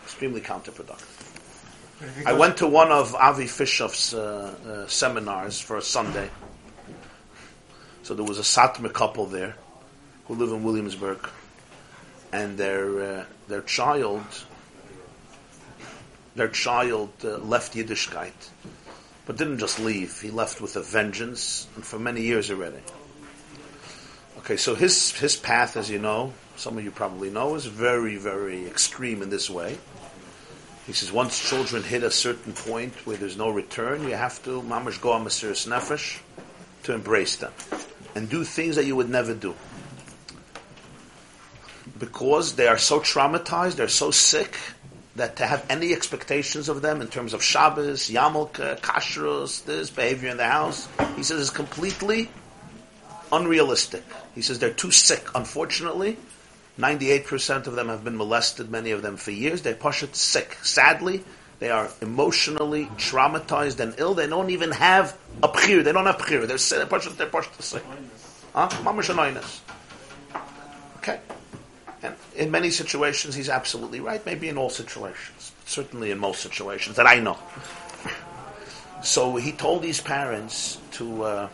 Extremely 0.04 0.40
counterproductive. 0.40 1.21
I 2.25 2.33
went 2.33 2.57
to 2.59 2.66
one 2.66 2.92
of 2.92 3.14
Avi 3.14 3.45
Fishoff's 3.45 4.14
uh, 4.14 4.54
uh, 4.64 4.87
seminars 4.87 5.61
for 5.61 5.76
a 5.76 5.83
Sunday. 5.83 6.30
So 8.04 8.14
there 8.14 8.25
was 8.25 8.38
a 8.38 8.42
Satmar 8.42 8.92
couple 8.92 9.26
there 9.26 9.57
who 10.26 10.35
live 10.35 10.50
in 10.50 10.62
Williamsburg, 10.62 11.28
and 12.32 12.56
their 12.58 13.02
uh, 13.02 13.25
their 13.49 13.62
child 13.62 14.25
their 16.37 16.49
child 16.49 17.10
uh, 17.25 17.38
left 17.38 17.75
Yiddishkeit, 17.75 18.32
but 19.26 19.37
didn't 19.37 19.58
just 19.58 19.80
leave. 19.80 20.20
He 20.20 20.30
left 20.30 20.60
with 20.60 20.76
a 20.76 20.80
vengeance, 20.80 21.66
and 21.75 21.84
for 21.84 21.99
many 21.99 22.22
years 22.22 22.50
already. 22.50 22.80
Okay, 24.38 24.56
so 24.56 24.75
his 24.75 25.12
his 25.12 25.37
path, 25.37 25.76
as 25.76 25.90
you 25.90 25.99
know, 25.99 26.32
some 26.56 26.78
of 26.78 26.84
you 26.84 26.90
probably 26.90 27.30
know, 27.30 27.56
is 27.56 27.66
very 27.66 28.16
very 28.16 28.66
extreme 28.66 29.22
in 29.22 29.30
this 29.30 29.50
way. 29.50 29.78
He 30.87 30.92
says 30.92 31.12
once 31.12 31.38
children 31.38 31.82
hit 31.82 32.02
a 32.02 32.10
certain 32.10 32.52
point 32.52 32.94
where 33.06 33.16
there's 33.16 33.37
no 33.37 33.50
return, 33.50 34.08
you 34.08 34.14
have 34.14 34.42
to 34.44 34.62
mamash 34.62 35.00
go 35.00 35.12
on 35.12 35.25
Nefesh 35.25 36.20
to 36.84 36.94
embrace 36.94 37.37
them 37.37 37.52
and 38.14 38.28
do 38.28 38.44
things 38.44 38.76
that 38.76 38.87
you 38.87 38.96
would 38.96 39.10
never 39.10 39.34
do. 39.34 39.54
Because 42.00 42.57
they 42.57 42.66
are 42.66 42.78
so 42.78 42.99
traumatized, 42.99 43.76
they're 43.76 43.87
so 43.87 44.11
sick, 44.11 44.57
that 45.16 45.37
to 45.37 45.47
have 45.47 45.64
any 45.69 45.92
expectations 45.92 46.69
of 46.69 46.83
them 46.83 47.00
in 47.00 47.09
terms 47.09 47.35
of 47.35 47.42
Shabbos, 47.42 48.09
Yamulka, 48.09 48.73
uh, 48.73 48.76
Kashrus, 48.76 49.64
this 49.64 49.90
behavior 49.90 50.30
in 50.30 50.37
the 50.37 50.47
house, 50.47 50.88
he 51.14 51.23
says 51.23 51.40
is 51.40 51.50
completely 51.50 52.30
unrealistic. 53.30 54.02
He 54.35 54.42
says 54.42 54.59
they're 54.59 54.73
too 54.73 54.90
sick, 54.90 55.28
unfortunately, 55.35 56.16
98% 56.78 57.66
of 57.66 57.75
them 57.75 57.88
have 57.88 58.04
been 58.04 58.16
molested, 58.16 58.71
many 58.71 58.92
of 58.92 59.02
them 59.02 59.16
for 59.16 59.30
years. 59.30 59.62
They're 59.62 59.75
pushed 59.75 60.16
sick. 60.16 60.57
Sadly, 60.62 61.23
they 61.59 61.71
are 61.71 61.90
emotionally 62.00 62.87
traumatized 62.97 63.80
and 63.80 63.95
ill. 63.99 64.14
They 64.14 64.26
don't 64.26 64.50
even 64.50 64.71
have 64.71 65.16
a 65.42 65.49
pchir. 65.49 65.85
They 65.85 65.92
don't 65.92 66.07
have 66.07 66.16
pchir. 66.16 66.47
They're, 66.47 66.87
pushed, 66.87 67.19
they're 67.19 67.26
pushed 67.26 67.62
sick. 67.62 67.83
Huh? 68.54 68.71
Okay. 70.99 71.21
And 72.02 72.14
in 72.37 72.50
many 72.50 72.71
situations, 72.71 73.35
he's 73.35 73.49
absolutely 73.49 74.00
right. 74.00 74.25
Maybe 74.25 74.49
in 74.49 74.57
all 74.57 74.71
situations. 74.71 75.52
Certainly 75.66 76.11
in 76.11 76.19
most 76.19 76.40
situations 76.40 76.97
that 76.97 77.07
I 77.07 77.21
know. 77.21 77.38
So 79.02 79.37
he 79.37 79.52
told 79.52 79.83
these 79.83 80.00
parents 80.00 80.78
to, 80.92 81.23
uh, 81.23 81.49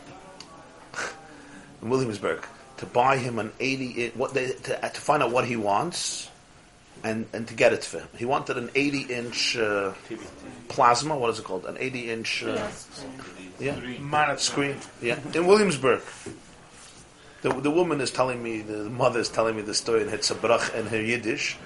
in 1.83 1.89
Williamsburg, 1.89 2.47
to 2.79 2.87
buy 2.87 3.17
him 3.19 3.39
an 3.39 3.53
80 3.59 4.11
what 4.15 4.35
they, 4.35 4.49
to, 4.49 4.79
to 4.81 5.01
find 5.01 5.23
out 5.23 5.31
what 5.31 5.47
he 5.47 5.57
wants 5.57 6.29
and, 7.05 7.27
and 7.33 7.47
to 7.49 7.55
get 7.55 7.73
it 7.73 7.85
for 7.85 8.01
him. 8.01 8.09
He 8.17 8.25
wanted 8.25 8.59
an 8.59 8.71
80 8.75 9.03
inch 9.03 9.57
uh, 9.57 9.93
plasma, 10.69 11.17
what 11.17 11.31
is 11.31 11.39
it 11.39 11.45
called? 11.45 11.67
An 11.67 11.77
80 11.79 12.11
inch 12.11 12.45
uh, 12.45 12.69
yeah, 13.59 13.79
screen. 14.37 14.77
Yeah, 15.01 15.19
in 15.35 15.47
Williamsburg. 15.47 16.03
The, 17.47 17.53
the 17.61 17.71
woman 17.71 18.01
is 18.01 18.11
telling 18.11 18.43
me, 18.43 18.63
the 18.63 18.91
mother 18.91 19.21
is 19.21 19.29
telling 19.29 19.55
me 19.55 19.63
the 19.63 19.73
story 19.73 20.03
in 20.03 20.09
Hitzabrach 20.09 20.75
and 20.75 20.89
her 20.89 21.01
Yiddish, 21.01 21.57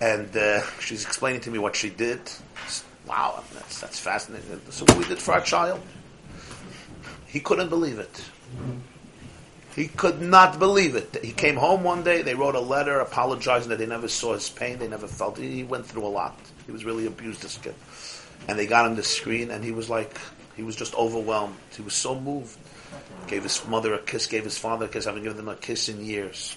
and 0.00 0.36
uh, 0.36 0.60
she's 0.80 1.04
explaining 1.04 1.40
to 1.42 1.52
me 1.52 1.60
what 1.60 1.76
she 1.76 1.88
did. 1.88 2.18
Wow, 3.06 3.44
that's, 3.54 3.80
that's 3.80 4.00
fascinating. 4.00 4.60
So 4.70 4.84
what 4.86 4.98
we 4.98 5.04
did 5.04 5.20
for 5.20 5.34
our 5.34 5.40
child. 5.40 5.82
He 7.28 7.38
couldn't 7.38 7.68
believe 7.68 8.00
it. 8.00 8.24
He 9.76 9.86
could 9.86 10.20
not 10.20 10.58
believe 10.58 10.96
it. 10.96 11.16
He 11.22 11.30
came 11.30 11.54
home 11.54 11.84
one 11.84 12.02
day, 12.02 12.22
they 12.22 12.34
wrote 12.34 12.56
a 12.56 12.60
letter 12.60 12.98
apologizing 12.98 13.68
that 13.68 13.78
they 13.78 13.86
never 13.86 14.08
saw 14.08 14.34
his 14.34 14.50
pain, 14.50 14.80
they 14.80 14.88
never 14.88 15.06
felt 15.06 15.38
it. 15.38 15.48
He 15.48 15.62
went 15.62 15.86
through 15.86 16.06
a 16.06 16.08
lot. 16.08 16.36
He 16.66 16.72
was 16.72 16.84
really 16.84 17.06
abused 17.06 17.44
as 17.44 17.56
a 17.56 17.60
kid. 17.60 17.76
And 18.48 18.58
they 18.58 18.66
got 18.66 18.84
him 18.84 18.96
the 18.96 19.04
screen, 19.04 19.52
and 19.52 19.62
he 19.62 19.70
was 19.70 19.88
like, 19.88 20.18
he 20.56 20.64
was 20.64 20.74
just 20.74 20.92
overwhelmed. 20.96 21.54
He 21.76 21.82
was 21.82 21.94
so 21.94 22.18
moved. 22.18 22.58
Gave 23.26 23.44
his 23.44 23.66
mother 23.66 23.94
a 23.94 23.98
kiss, 23.98 24.26
gave 24.26 24.44
his 24.44 24.58
father 24.58 24.86
a 24.86 24.88
kiss, 24.88 25.04
haven't 25.04 25.22
given 25.22 25.36
them 25.36 25.48
a 25.48 25.54
kiss 25.54 25.88
in 25.88 26.04
years. 26.04 26.56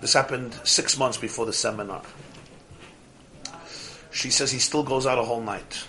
This 0.00 0.12
happened 0.14 0.58
six 0.64 0.98
months 0.98 1.18
before 1.18 1.46
the 1.46 1.52
seminar. 1.52 2.02
She 4.10 4.30
says 4.30 4.50
he 4.50 4.58
still 4.58 4.82
goes 4.82 5.06
out 5.06 5.18
a 5.18 5.22
whole 5.22 5.42
night. 5.42 5.84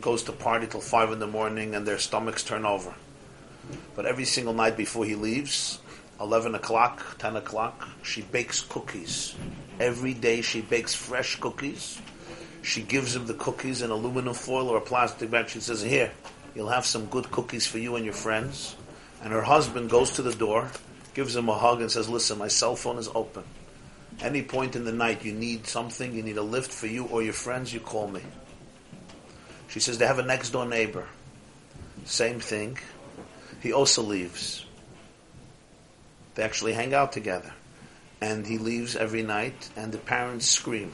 Goes 0.00 0.24
to 0.24 0.32
party 0.32 0.66
till 0.66 0.80
five 0.80 1.12
in 1.12 1.18
the 1.18 1.26
morning 1.26 1.74
and 1.74 1.86
their 1.86 1.98
stomachs 1.98 2.42
turn 2.42 2.66
over. 2.66 2.94
But 3.94 4.06
every 4.06 4.24
single 4.24 4.54
night 4.54 4.76
before 4.76 5.04
he 5.04 5.14
leaves, 5.14 5.78
11 6.20 6.54
o'clock, 6.54 7.16
10 7.18 7.36
o'clock, 7.36 7.88
she 8.02 8.22
bakes 8.22 8.60
cookies. 8.60 9.34
Every 9.80 10.14
day 10.14 10.42
she 10.42 10.60
bakes 10.60 10.94
fresh 10.94 11.36
cookies. 11.36 12.00
She 12.62 12.82
gives 12.82 13.14
him 13.14 13.26
the 13.26 13.34
cookies 13.34 13.82
in 13.82 13.90
aluminum 13.90 14.34
foil 14.34 14.68
or 14.68 14.78
a 14.78 14.80
plastic 14.80 15.30
bag. 15.30 15.48
She 15.48 15.60
says, 15.60 15.82
Here, 15.82 16.12
you'll 16.54 16.68
have 16.68 16.86
some 16.86 17.06
good 17.06 17.30
cookies 17.30 17.66
for 17.66 17.78
you 17.78 17.96
and 17.96 18.04
your 18.04 18.14
friends. 18.14 18.76
And 19.22 19.32
her 19.32 19.42
husband 19.42 19.90
goes 19.90 20.12
to 20.12 20.22
the 20.22 20.34
door, 20.34 20.70
gives 21.14 21.34
him 21.34 21.48
a 21.48 21.58
hug, 21.58 21.80
and 21.80 21.90
says, 21.90 22.08
Listen, 22.08 22.38
my 22.38 22.48
cell 22.48 22.76
phone 22.76 22.98
is 22.98 23.08
open. 23.14 23.44
Any 24.20 24.42
point 24.42 24.76
in 24.76 24.84
the 24.84 24.92
night 24.92 25.24
you 25.24 25.32
need 25.32 25.66
something, 25.66 26.14
you 26.14 26.22
need 26.22 26.36
a 26.36 26.42
lift 26.42 26.70
for 26.70 26.86
you 26.86 27.06
or 27.06 27.22
your 27.22 27.32
friends, 27.32 27.72
you 27.72 27.80
call 27.80 28.08
me. 28.08 28.22
She 29.68 29.80
says, 29.80 29.98
They 29.98 30.06
have 30.06 30.18
a 30.18 30.22
next 30.22 30.50
door 30.50 30.66
neighbor. 30.66 31.06
Same 32.04 32.38
thing 32.38 32.78
he 33.64 33.72
also 33.72 34.02
leaves. 34.02 34.66
They 36.34 36.42
actually 36.42 36.74
hang 36.74 36.92
out 36.92 37.12
together. 37.12 37.52
And 38.20 38.46
he 38.46 38.58
leaves 38.58 38.94
every 38.94 39.22
night, 39.22 39.70
and 39.74 39.90
the 39.90 39.98
parents 39.98 40.48
scream. 40.48 40.92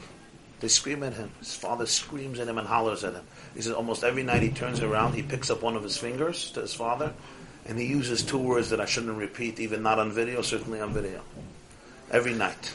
They 0.61 0.67
scream 0.67 1.01
at 1.01 1.15
him. 1.15 1.31
His 1.39 1.55
father 1.55 1.87
screams 1.87 2.39
at 2.39 2.47
him 2.47 2.59
and 2.59 2.67
hollers 2.67 3.03
at 3.03 3.13
him. 3.13 3.23
He 3.55 3.61
says 3.61 3.73
almost 3.73 4.03
every 4.03 4.21
night 4.21 4.43
he 4.43 4.49
turns 4.49 4.79
around, 4.79 5.13
he 5.13 5.23
picks 5.23 5.49
up 5.49 5.63
one 5.63 5.75
of 5.75 5.81
his 5.81 5.97
fingers 5.97 6.51
to 6.51 6.61
his 6.61 6.73
father, 6.73 7.13
and 7.65 7.79
he 7.79 7.85
uses 7.85 8.21
two 8.23 8.37
words 8.37 8.69
that 8.69 8.79
I 8.79 8.85
shouldn't 8.85 9.17
repeat, 9.17 9.59
even 9.59 9.81
not 9.81 9.97
on 9.97 10.11
video, 10.11 10.43
certainly 10.43 10.79
on 10.79 10.93
video. 10.93 11.21
Every 12.11 12.35
night. 12.35 12.73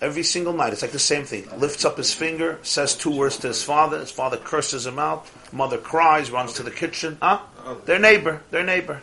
Every 0.00 0.24
single 0.24 0.52
night, 0.52 0.72
it's 0.72 0.82
like 0.82 0.90
the 0.90 0.98
same 0.98 1.24
thing. 1.24 1.48
Lifts 1.58 1.84
up 1.84 1.96
his 1.96 2.12
finger, 2.12 2.58
says 2.62 2.94
two 2.94 3.16
words 3.16 3.38
to 3.38 3.48
his 3.48 3.62
father. 3.62 4.00
His 4.00 4.10
father 4.10 4.36
curses 4.36 4.84
him 4.86 4.98
out. 4.98 5.26
Mother 5.52 5.78
cries, 5.78 6.30
runs 6.30 6.54
to 6.54 6.62
the 6.62 6.70
kitchen. 6.70 7.18
Huh? 7.22 7.40
Their 7.86 7.98
neighbor, 7.98 8.42
their 8.50 8.64
neighbor. 8.64 9.00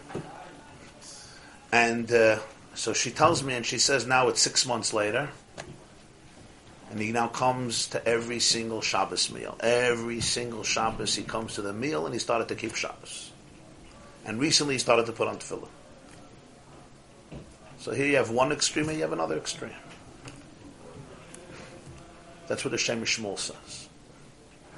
And 1.72 2.12
uh, 2.12 2.40
so 2.76 2.94
she 2.94 3.12
tells 3.12 3.44
me, 3.44 3.56
and 3.56 3.66
she 3.66 3.80
says, 3.80 4.06
now 4.06 4.28
it's 4.28 4.42
six 4.42 4.68
months 4.68 4.94
later. 4.94 5.30
And 6.94 7.02
he 7.02 7.12
now 7.12 7.28
comes 7.28 7.88
to 7.88 8.08
every 8.08 8.40
single 8.40 8.80
Shabbos 8.80 9.32
meal. 9.32 9.58
Every 9.62 10.22
single 10.22 10.62
Shabbos 10.64 11.16
he 11.16 11.24
comes 11.24 11.56
to 11.56 11.64
the 11.64 11.74
meal 11.74 12.06
and 12.06 12.14
he 12.14 12.20
started 12.20 12.50
to 12.50 12.56
keep 12.56 12.76
Shabbos. 12.76 13.32
And 14.28 14.40
recently 14.40 14.76
he 14.76 14.78
started 14.78 15.08
to 15.08 15.12
put 15.12 15.28
on 15.28 15.38
tefillah. 15.38 15.70
So 17.80 17.94
here 17.94 18.06
you 18.06 18.18
have 18.18 18.30
one 18.30 18.52
extreme 18.52 18.90
and 18.90 18.98
you 18.98 19.02
have 19.02 19.12
another 19.12 19.38
extreme. 19.38 19.74
That's 22.48 22.64
what 22.64 22.70
the 22.70 22.78
Shem 22.78 23.04
Shmuel 23.06 23.40
says. 23.40 23.90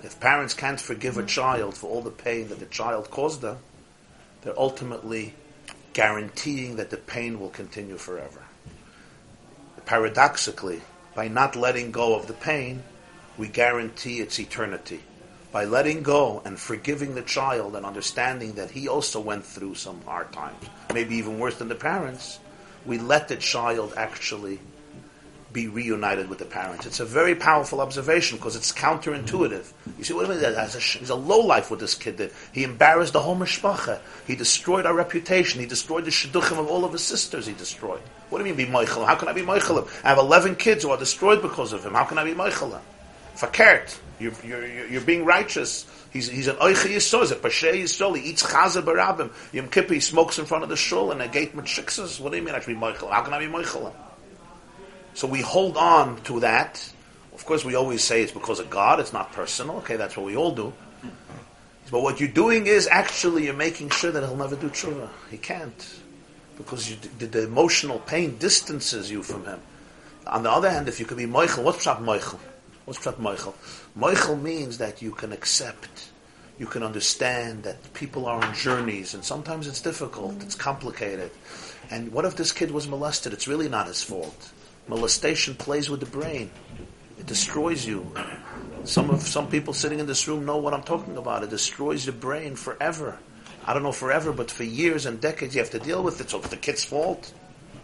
If 0.02 0.18
parents 0.22 0.54
can't 0.54 0.80
forgive 0.80 1.18
a 1.18 1.26
child 1.26 1.76
for 1.76 1.90
all 1.90 2.02
the 2.02 2.12
pain 2.12 2.48
that 2.48 2.60
the 2.60 2.66
child 2.68 3.12
caused 3.12 3.42
them, 3.42 3.58
they're 4.42 4.58
ultimately 4.58 5.34
guaranteeing 5.92 6.78
that 6.78 6.92
the 6.92 6.98
pain 6.98 7.42
will 7.42 7.50
continue 7.50 7.98
forever. 7.98 8.44
Paradoxically, 9.86 10.80
by 11.16 11.30
not 11.30 11.56
letting 11.56 11.92
go 11.92 12.16
of 12.16 12.28
the 12.28 12.34
pain, 12.34 12.84
we 13.38 13.48
guarantee 13.48 14.20
its 14.20 14.40
eternity. 14.40 15.00
By 15.52 15.64
letting 15.64 16.04
go 16.04 16.42
and 16.44 16.60
forgiving 16.60 17.16
the 17.16 17.22
child 17.22 17.78
and 17.78 17.86
understanding 17.86 18.54
that 18.54 18.72
he 18.72 18.90
also 18.90 19.22
went 19.22 19.46
through 19.46 19.76
some 19.76 20.02
hard 20.02 20.34
times, 20.34 20.66
maybe 20.94 21.16
even 21.16 21.40
worse 21.40 21.56
than 21.56 21.70
the 21.70 21.76
parents, 21.76 22.40
we 22.86 23.00
let 23.00 23.30
the 23.30 23.38
child 23.38 23.94
actually 23.96 24.60
be 25.56 25.68
reunited 25.70 26.30
with 26.30 26.38
the 26.38 26.46
parents. 26.46 26.86
It's 26.86 27.00
a 27.00 27.06
very 27.06 27.34
powerful 27.34 27.80
observation 27.80 28.38
because 28.38 28.58
it's 28.58 28.74
counterintuitive. 28.74 29.72
You 29.98 30.04
see, 30.04 30.14
what 30.14 30.26
I 30.26 30.36
mean? 30.36 30.44
As 30.44 30.76
a, 30.76 30.80
he's 30.80 31.10
a 31.10 31.16
low 31.16 31.40
life 31.40 31.72
what 31.72 31.80
this 31.80 31.96
kid. 31.96 32.32
He 32.52 32.64
embarrassed 32.66 33.14
the 33.14 33.22
whole 33.22 33.38
mishpacha. 33.38 34.02
He 34.28 34.36
destroyed 34.36 34.86
our 34.86 34.94
reputation. 34.94 35.62
He 35.62 35.66
destroyed 35.66 36.04
the 36.04 36.12
shidduchim 36.12 36.60
of 36.60 36.68
all 36.68 36.84
of 36.84 36.92
his 36.92 37.04
sisters. 37.04 37.48
He 37.48 37.54
destroyed. 37.54 38.02
What 38.30 38.40
do 38.40 38.46
you 38.46 38.54
mean 38.54 38.68
be 38.68 38.72
moichel? 38.72 39.08
How 39.08 39.16
can 39.16 39.30
I 39.30 39.34
be 39.34 39.44
moichel? 39.44 39.88
I 40.04 40.10
have 40.10 40.18
11 40.18 40.58
kids 40.58 40.84
who 40.84 40.92
are 40.92 40.98
destroyed 40.98 41.42
because 41.42 41.72
of 41.72 41.86
him. 41.86 41.94
How 41.94 42.04
can 42.04 42.18
I 42.18 42.26
be 42.26 42.34
moichel? 42.34 42.78
Fakert. 43.38 43.98
You're, 44.20 44.34
you're, 44.44 44.88
you're 44.88 45.02
being 45.02 45.24
righteous. 45.24 45.86
He's, 46.12 46.28
he's 46.28 46.48
an 46.48 46.58
oicha 46.58 46.90
yisrael, 46.94 47.22
he's 47.22 47.32
a 47.32 47.36
pashe 47.36 47.74
yisrael, 47.74 48.16
he 48.16 48.30
eats 48.30 48.44
chazer 48.44 48.82
barabim. 48.82 49.32
Yom 49.52 49.68
Kippur, 49.68 49.94
he 49.94 50.00
smokes 50.00 50.40
in 50.40 50.46
front 50.46 50.64
of 50.64 50.70
the 50.70 50.78
shul 50.78 51.12
and 51.12 51.22
a 51.22 51.28
gate 51.28 51.54
with. 51.54 51.68
What 52.22 52.32
do 52.32 52.38
you 52.38 52.44
mean 52.44 52.56
I 52.56 52.60
should 52.60 52.68
be 52.68 52.76
moichel? 52.76 53.12
How 53.12 53.24
can 53.24 53.34
I 53.34 53.40
be 53.40 53.48
moichel? 53.48 53.94
So 55.16 55.28
we 55.28 55.42
hold 55.42 55.78
on 55.78 56.22
to 56.24 56.42
that. 56.42 56.92
Of 57.34 57.46
course, 57.46 57.66
we 57.66 57.76
always 57.76 58.04
say 58.04 58.22
it's 58.22 58.32
because 58.32 58.60
of 58.60 58.70
God, 58.70 59.00
it's 59.00 59.14
not 59.14 59.32
personal. 59.32 59.78
Okay, 59.78 59.96
that's 59.96 60.16
what 60.16 60.26
we 60.26 60.36
all 60.36 60.54
do. 60.54 60.74
But 61.90 62.02
what 62.02 62.20
you're 62.20 62.30
doing 62.30 62.68
is 62.68 62.88
actually 62.88 63.46
you're 63.46 63.54
making 63.54 63.92
sure 63.92 64.12
that 64.12 64.24
he'll 64.24 64.36
never 64.36 64.56
do 64.56 64.70
tshuva. 64.70 65.10
He 65.32 65.38
can't. 65.38 66.00
Because 66.58 66.90
you, 66.90 66.98
the, 67.20 67.28
the, 67.28 67.44
emotional 67.44 68.00
pain 68.00 68.38
distances 68.38 69.10
you 69.10 69.24
from 69.24 69.46
him. 69.46 69.60
On 70.28 70.44
the 70.44 70.52
other 70.52 70.70
hand, 70.70 70.88
if 70.88 71.00
you 71.00 71.06
could 71.06 71.18
be 71.18 71.26
moichel, 71.26 71.64
what's 71.64 71.86
Pshat 71.86 72.04
moichel? 72.04 72.40
What's 72.86 73.00
Pshat 73.00 73.16
moichel? 73.16 73.54
moichel 73.98 74.42
means 74.42 74.78
that 74.80 75.02
you 75.02 75.12
can 75.12 75.32
accept, 75.32 76.10
you 76.58 76.66
can 76.66 76.82
understand 76.82 77.64
that 77.64 77.94
people 77.94 78.26
are 78.26 78.44
on 78.44 78.54
journeys, 78.56 79.14
and 79.14 79.24
sometimes 79.24 79.68
it's 79.68 79.82
difficult, 79.82 80.42
it's 80.42 80.56
complicated. 80.56 81.32
And 81.92 82.12
what 82.12 82.26
if 82.26 82.36
this 82.36 82.52
kid 82.52 82.72
was 82.72 82.88
molested? 82.88 83.34
It's 83.34 83.48
really 83.48 83.70
not 83.70 83.88
his 83.88 84.02
fault. 84.02 84.52
Molestation 84.88 85.56
plays 85.56 85.90
with 85.90 86.00
the 86.00 86.06
brain. 86.06 86.52
It 87.18 87.26
destroys 87.26 87.86
you. 87.86 88.12
Some 88.84 89.10
of 89.10 89.22
some 89.22 89.50
people 89.50 89.74
sitting 89.74 90.00
in 90.00 90.06
this 90.06 90.28
room 90.28 90.46
know 90.46 90.58
what 90.58 90.74
I'm 90.74 90.84
talking 90.84 91.18
about. 91.18 91.44
It 91.44 91.50
destroys 91.50 92.06
the 92.06 92.12
brain 92.12 92.56
forever. 92.56 93.18
I 93.66 93.74
don't 93.74 93.82
know 93.82 93.92
forever, 93.92 94.32
but 94.32 94.52
for 94.52 94.64
years 94.64 95.08
and 95.08 95.20
decades 95.20 95.56
you 95.56 95.62
have 95.62 95.72
to 95.72 95.80
deal 95.80 96.04
with 96.04 96.22
it. 96.22 96.30
So 96.30 96.38
it's 96.38 96.50
the 96.50 96.58
kid's 96.58 96.84
fault. 96.84 97.34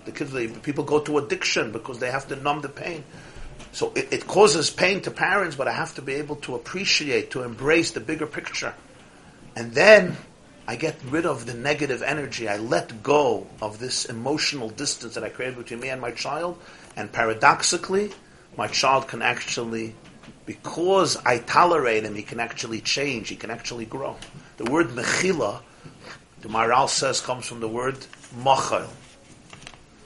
The 0.05 0.11
kids, 0.11 0.31
they, 0.31 0.47
people 0.47 0.83
go 0.83 0.99
to 0.99 1.17
addiction 1.17 1.71
because 1.71 1.97
they 1.99 2.11
have 2.11 2.27
to 2.27 2.35
numb 2.35 2.61
the 2.61 2.69
pain. 2.69 3.03
So 3.71 3.91
it, 3.95 4.11
it 4.11 4.27
causes 4.27 4.69
pain 4.69 5.01
to 5.01 5.11
parents, 5.11 5.55
but 5.55 5.67
I 5.67 5.71
have 5.71 5.95
to 5.95 6.01
be 6.01 6.13
able 6.13 6.35
to 6.37 6.55
appreciate, 6.55 7.31
to 7.31 7.43
embrace 7.43 7.91
the 7.91 7.99
bigger 7.99 8.27
picture. 8.27 8.75
And 9.55 9.71
then 9.73 10.17
I 10.71 10.77
get 10.77 10.95
rid 11.10 11.25
of 11.25 11.47
the 11.47 11.53
negative 11.53 12.01
energy. 12.01 12.47
I 12.47 12.55
let 12.55 13.03
go 13.03 13.45
of 13.62 13.79
this 13.79 14.05
emotional 14.05 14.69
distance 14.69 15.15
that 15.15 15.23
I 15.25 15.27
created 15.27 15.57
between 15.57 15.81
me 15.81 15.89
and 15.89 15.99
my 15.99 16.12
child, 16.12 16.62
and 16.95 17.12
paradoxically, 17.12 18.13
my 18.55 18.67
child 18.67 19.10
can 19.10 19.21
actually, 19.21 19.95
because 20.45 21.17
I 21.25 21.39
tolerate 21.39 22.05
him, 22.05 22.15
he 22.15 22.23
can 22.23 22.39
actually 22.39 22.79
change, 22.79 23.27
he 23.27 23.36
can 23.36 23.51
actually 23.51 23.84
grow. 23.84 24.15
The 24.55 24.71
word 24.71 24.88
mechila, 24.91 25.60
the 26.39 26.47
Maharal 26.47 26.88
says, 26.88 27.19
comes 27.19 27.45
from 27.45 27.60
the 27.60 27.67
word 27.67 27.97
machal, 28.34 28.88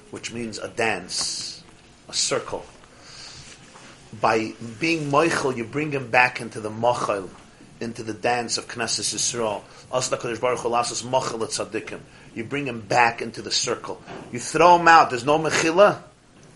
which 0.10 0.34
means 0.34 0.58
a 0.58 0.69
dance, 0.69 1.63
a 2.10 2.13
circle. 2.13 2.65
By 4.19 4.54
being 4.80 5.12
moichel, 5.12 5.56
you 5.56 5.63
bring 5.63 5.91
him 5.91 6.10
back 6.10 6.41
into 6.41 6.60
the 6.60 6.71
machal, 6.71 7.30
into 7.79 8.03
the 8.03 8.13
dance 8.13 8.57
of 8.57 8.67
Knesset 8.67 9.13
Yisrael. 9.13 9.63
You 12.35 12.43
bring 12.43 12.67
him 12.67 12.81
back 12.81 13.21
into 13.21 13.41
the 13.41 13.51
circle. 13.51 14.01
You 14.31 14.39
throw 14.39 14.77
him 14.77 14.88
out. 14.88 15.09
There's 15.09 15.25
no 15.25 15.39
mechila 15.39 16.01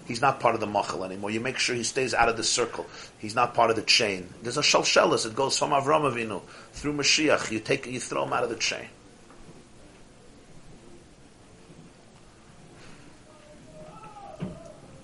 he's 0.09 0.21
not 0.21 0.41
part 0.41 0.55
of 0.55 0.59
the 0.59 0.67
machal 0.67 1.05
anymore. 1.05 1.29
You 1.31 1.39
make 1.39 1.57
sure 1.59 1.75
he 1.75 1.83
stays 1.83 2.13
out 2.13 2.27
of 2.27 2.35
the 2.35 2.43
circle. 2.43 2.87
He's 3.19 3.35
not 3.35 3.53
part 3.53 3.69
of 3.69 3.77
the 3.77 3.83
chain. 3.83 4.27
There's 4.41 4.57
a 4.57 4.61
shalshelis. 4.61 5.25
It 5.25 5.35
goes 5.35 5.57
from 5.57 5.69
Avram 5.69 6.11
Avinu 6.11 6.41
through 6.73 6.93
Mashiach. 6.93 7.51
You 7.51 7.59
take, 7.59 7.85
you 7.85 7.99
throw 8.01 8.23
him 8.25 8.33
out 8.33 8.43
of 8.43 8.49
the 8.49 8.57
chain. 8.57 8.87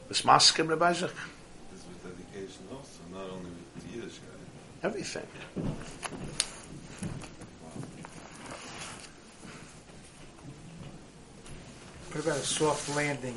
This 0.09 0.23
maskim 0.23 0.69
Rabbi 0.69 0.93
This 0.93 1.01
with 1.01 1.11
dedication 2.03 2.63
also, 2.71 3.01
not 3.13 3.29
only 3.29 3.49
with 3.75 3.91
the 3.91 3.97
Yiddish 3.97 4.19
Everything. 4.85 5.27
What 12.11 12.23
about 12.23 12.37
a 12.37 12.39
soft 12.39 12.95
landing 12.95 13.35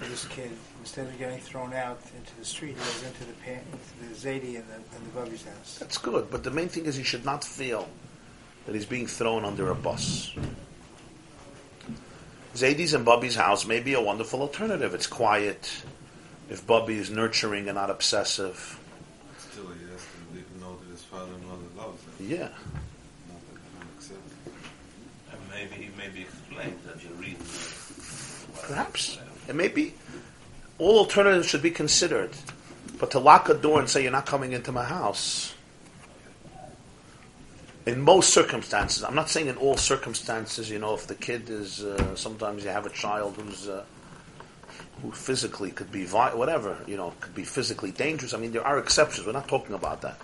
for 0.00 0.08
this 0.08 0.26
kid. 0.26 0.50
Instead 0.80 1.06
of 1.08 1.18
getting 1.18 1.38
thrown 1.38 1.74
out 1.74 2.00
into 2.16 2.34
the 2.38 2.44
street, 2.44 2.70
he 2.70 2.74
goes 2.74 3.02
into 3.02 3.24
the 3.24 3.34
pan, 3.44 3.60
into 3.72 4.08
the 4.08 4.14
Zaidi 4.14 4.56
and 4.56 4.64
the, 4.68 4.96
and 4.96 5.06
the 5.06 5.20
Bubby's 5.20 5.44
house. 5.44 5.76
That's 5.78 5.98
good, 5.98 6.30
but 6.30 6.42
the 6.42 6.50
main 6.50 6.68
thing 6.68 6.86
is 6.86 6.96
he 6.96 7.02
should 7.02 7.24
not 7.24 7.44
feel 7.44 7.86
that 8.64 8.74
he's 8.74 8.86
being 8.86 9.06
thrown 9.06 9.44
under 9.44 9.70
a 9.70 9.74
bus. 9.74 10.34
Zaidi's 12.54 12.94
and 12.94 13.04
Bubby's 13.04 13.36
house 13.36 13.66
may 13.66 13.80
be 13.80 13.94
a 13.94 14.00
wonderful 14.00 14.40
alternative. 14.40 14.94
It's 14.94 15.06
quiet. 15.06 15.70
If 16.48 16.66
Bubby 16.66 16.96
is 16.96 17.10
nurturing 17.10 17.68
and 17.68 17.76
not 17.76 17.90
obsessive. 17.90 18.78
Still, 19.38 19.66
he 19.68 19.92
has 19.92 20.00
to 20.00 20.60
know 20.60 20.76
that 20.76 20.90
his 20.90 21.02
father 21.02 21.32
and 21.32 21.46
mother 21.46 21.62
loves 21.76 22.02
him. 22.02 22.19
Yeah. 22.30 22.48
And 25.32 25.40
maybe 25.50 25.74
he 25.74 25.90
maybe 25.98 26.20
explained 26.22 26.78
that 26.86 27.00
the 27.00 27.08
reason. 27.14 27.44
Perhaps. 28.68 29.18
It 29.48 29.56
may 29.56 29.66
be 29.66 29.94
all 30.78 30.98
alternatives 30.98 31.48
should 31.48 31.62
be 31.62 31.72
considered. 31.72 32.30
But 33.00 33.10
to 33.12 33.18
lock 33.18 33.48
a 33.48 33.54
door 33.54 33.80
and 33.80 33.88
say 33.88 34.04
you're 34.04 34.12
not 34.12 34.26
coming 34.26 34.52
into 34.52 34.70
my 34.70 34.84
house, 34.84 35.54
in 37.84 38.00
most 38.00 38.32
circumstances, 38.32 39.02
I'm 39.02 39.16
not 39.16 39.28
saying 39.28 39.48
in 39.48 39.56
all 39.56 39.76
circumstances, 39.76 40.70
you 40.70 40.78
know, 40.78 40.94
if 40.94 41.08
the 41.08 41.16
kid 41.16 41.50
is, 41.50 41.82
uh, 41.82 42.14
sometimes 42.14 42.62
you 42.62 42.70
have 42.70 42.86
a 42.86 42.90
child 42.90 43.38
who's, 43.38 43.68
uh, 43.68 43.84
who 45.02 45.10
physically 45.10 45.72
could 45.72 45.90
be, 45.90 46.04
vi- 46.04 46.34
whatever, 46.34 46.78
you 46.86 46.96
know, 46.96 47.12
could 47.18 47.34
be 47.34 47.42
physically 47.42 47.90
dangerous. 47.90 48.34
I 48.34 48.36
mean, 48.36 48.52
there 48.52 48.64
are 48.64 48.78
exceptions. 48.78 49.26
We're 49.26 49.32
not 49.32 49.48
talking 49.48 49.74
about 49.74 50.02
that. 50.02 50.20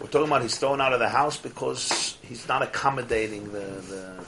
We're 0.00 0.08
talking 0.08 0.26
about 0.26 0.42
he's 0.42 0.58
thrown 0.58 0.80
out 0.80 0.92
of 0.92 1.00
the 1.00 1.08
house 1.08 1.36
because 1.36 2.16
he's 2.22 2.48
not 2.48 2.62
accommodating 2.62 3.52
the, 3.52 3.60
the 3.60 4.24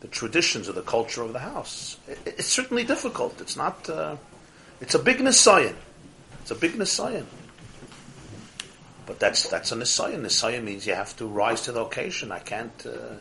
the 0.00 0.08
traditions 0.08 0.68
or 0.68 0.72
the 0.72 0.82
culture 0.82 1.22
of 1.22 1.32
the 1.32 1.38
house. 1.38 1.96
It, 2.08 2.18
it's 2.26 2.46
certainly 2.46 2.84
difficult. 2.84 3.40
It's 3.40 3.56
not. 3.56 3.88
Uh, 3.88 4.16
it's 4.80 4.94
a 4.94 4.98
big 4.98 5.18
nisayan. 5.18 5.76
It's 6.40 6.50
a 6.50 6.56
big 6.56 6.72
nisayan. 6.72 7.24
But 9.06 9.20
that's 9.20 9.48
that's 9.48 9.70
a 9.72 9.76
nisayan. 9.76 10.22
Nisayan 10.22 10.64
means 10.64 10.86
you 10.86 10.94
have 10.94 11.16
to 11.16 11.26
rise 11.26 11.62
to 11.62 11.72
the 11.72 11.84
occasion. 11.84 12.32
I 12.32 12.40
can't. 12.40 12.86
Uh, 12.86 13.16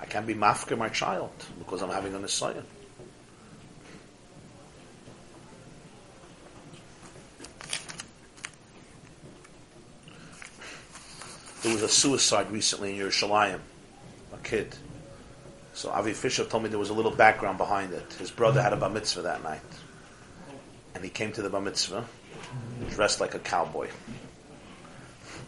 I 0.00 0.06
can't 0.06 0.26
be 0.26 0.34
mafker 0.34 0.76
my 0.76 0.88
child 0.88 1.32
because 1.58 1.82
I'm 1.82 1.90
having 1.90 2.14
a 2.14 2.18
nisayan. 2.18 2.64
Was 11.64 11.82
a 11.82 11.88
suicide 11.88 12.50
recently 12.50 12.94
in 12.94 13.04
Yerushalayim, 13.04 13.58
a 14.34 14.36
kid. 14.44 14.76
So 15.72 15.88
Avi 15.90 16.12
Fishoff 16.12 16.50
told 16.50 16.62
me 16.62 16.68
there 16.68 16.78
was 16.78 16.90
a 16.90 16.94
little 16.94 17.10
background 17.10 17.56
behind 17.56 17.94
it. 17.94 18.12
His 18.18 18.30
brother 18.30 18.60
had 18.60 18.74
a 18.74 18.76
bar 18.76 18.90
mitzvah 18.90 19.22
that 19.22 19.42
night. 19.42 19.62
And 20.94 21.02
he 21.02 21.08
came 21.08 21.32
to 21.32 21.42
the 21.42 21.48
bar 21.48 21.62
mitzvah 21.62 22.04
dressed 22.90 23.20
like 23.20 23.34
a 23.34 23.38
cowboy. 23.38 23.88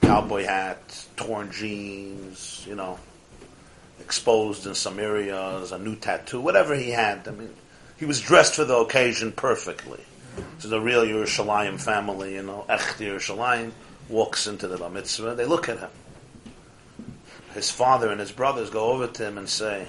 Cowboy 0.00 0.44
hat, 0.44 1.06
torn 1.16 1.52
jeans, 1.52 2.64
you 2.66 2.74
know, 2.74 2.98
exposed 4.00 4.66
in 4.66 4.74
some 4.74 4.98
areas, 4.98 5.70
a 5.70 5.78
new 5.78 5.96
tattoo, 5.96 6.40
whatever 6.40 6.74
he 6.74 6.90
had. 6.90 7.28
I 7.28 7.32
mean, 7.32 7.50
he 7.98 8.06
was 8.06 8.22
dressed 8.22 8.54
for 8.54 8.64
the 8.64 8.76
occasion 8.76 9.32
perfectly. 9.32 10.00
So 10.58 10.68
the 10.68 10.80
real 10.80 11.04
Yerushalayim 11.04 11.78
family, 11.78 12.34
you 12.34 12.42
know, 12.42 12.64
Echt 12.70 12.98
Yerushalayim, 12.98 13.72
walks 14.08 14.46
into 14.46 14.66
the 14.66 14.78
bar 14.78 14.90
mitzvah. 14.90 15.34
They 15.34 15.44
look 15.44 15.68
at 15.68 15.78
him. 15.78 15.90
His 17.56 17.70
father 17.70 18.10
and 18.10 18.20
his 18.20 18.32
brothers 18.32 18.68
go 18.68 18.92
over 18.92 19.06
to 19.06 19.24
him 19.24 19.38
and 19.38 19.48
say, 19.48 19.88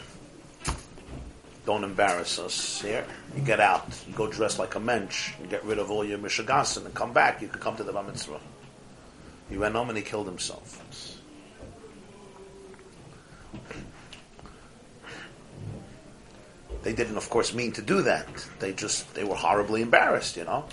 don't 1.65 1.83
embarrass 1.83 2.39
us 2.39 2.81
here. 2.81 3.05
You 3.35 3.41
get 3.41 3.59
out. 3.59 3.85
You 4.07 4.13
go 4.13 4.25
dress 4.31 4.57
like 4.57 4.75
a 4.75 4.79
mensch. 4.79 5.33
You 5.41 5.47
get 5.47 5.65
rid 5.65 5.77
of 5.77 5.91
all 5.91 6.05
your 6.05 6.17
mishigasin 6.17 6.85
and 6.85 6.93
come 6.93 7.11
back. 7.11 7.41
You 7.41 7.49
can 7.49 7.59
come 7.59 7.75
to 7.75 7.83
the 7.83 7.91
bar 7.91 8.03
mitzvah. 8.03 8.39
He 9.49 9.57
went 9.57 9.75
home 9.75 9.89
and 9.89 9.97
he 9.97 10.03
killed 10.03 10.27
himself. 10.27 10.81
They 16.83 16.93
didn't, 16.93 17.17
of 17.17 17.29
course, 17.29 17.53
mean 17.53 17.73
to 17.73 17.81
do 17.81 18.01
that. 18.03 18.29
They 18.59 18.71
just, 18.71 19.13
they 19.13 19.25
were 19.25 19.35
horribly 19.35 19.81
embarrassed, 19.81 20.37
you 20.37 20.45
know. 20.45 20.63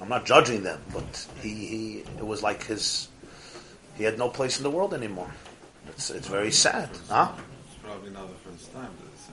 I'm 0.00 0.08
not 0.08 0.24
judging 0.24 0.62
them, 0.62 0.80
but 0.94 1.26
he, 1.42 1.48
he 1.48 1.98
it 2.16 2.24
was 2.24 2.44
like 2.44 2.62
his, 2.62 3.08
he 3.96 4.04
had 4.04 4.18
no 4.18 4.28
place 4.28 4.56
in 4.56 4.62
the 4.62 4.70
world 4.70 4.94
anymore. 4.94 5.32
It's, 5.88 6.10
it's 6.10 6.28
very 6.28 6.50
sad, 6.52 6.88
huh? 7.08 7.32
It's 7.66 7.76
probably 7.82 8.10
not 8.10 8.28
the 8.28 8.50
first 8.50 8.72
time 8.72 8.90
that 8.98 9.06
it's 9.12 9.28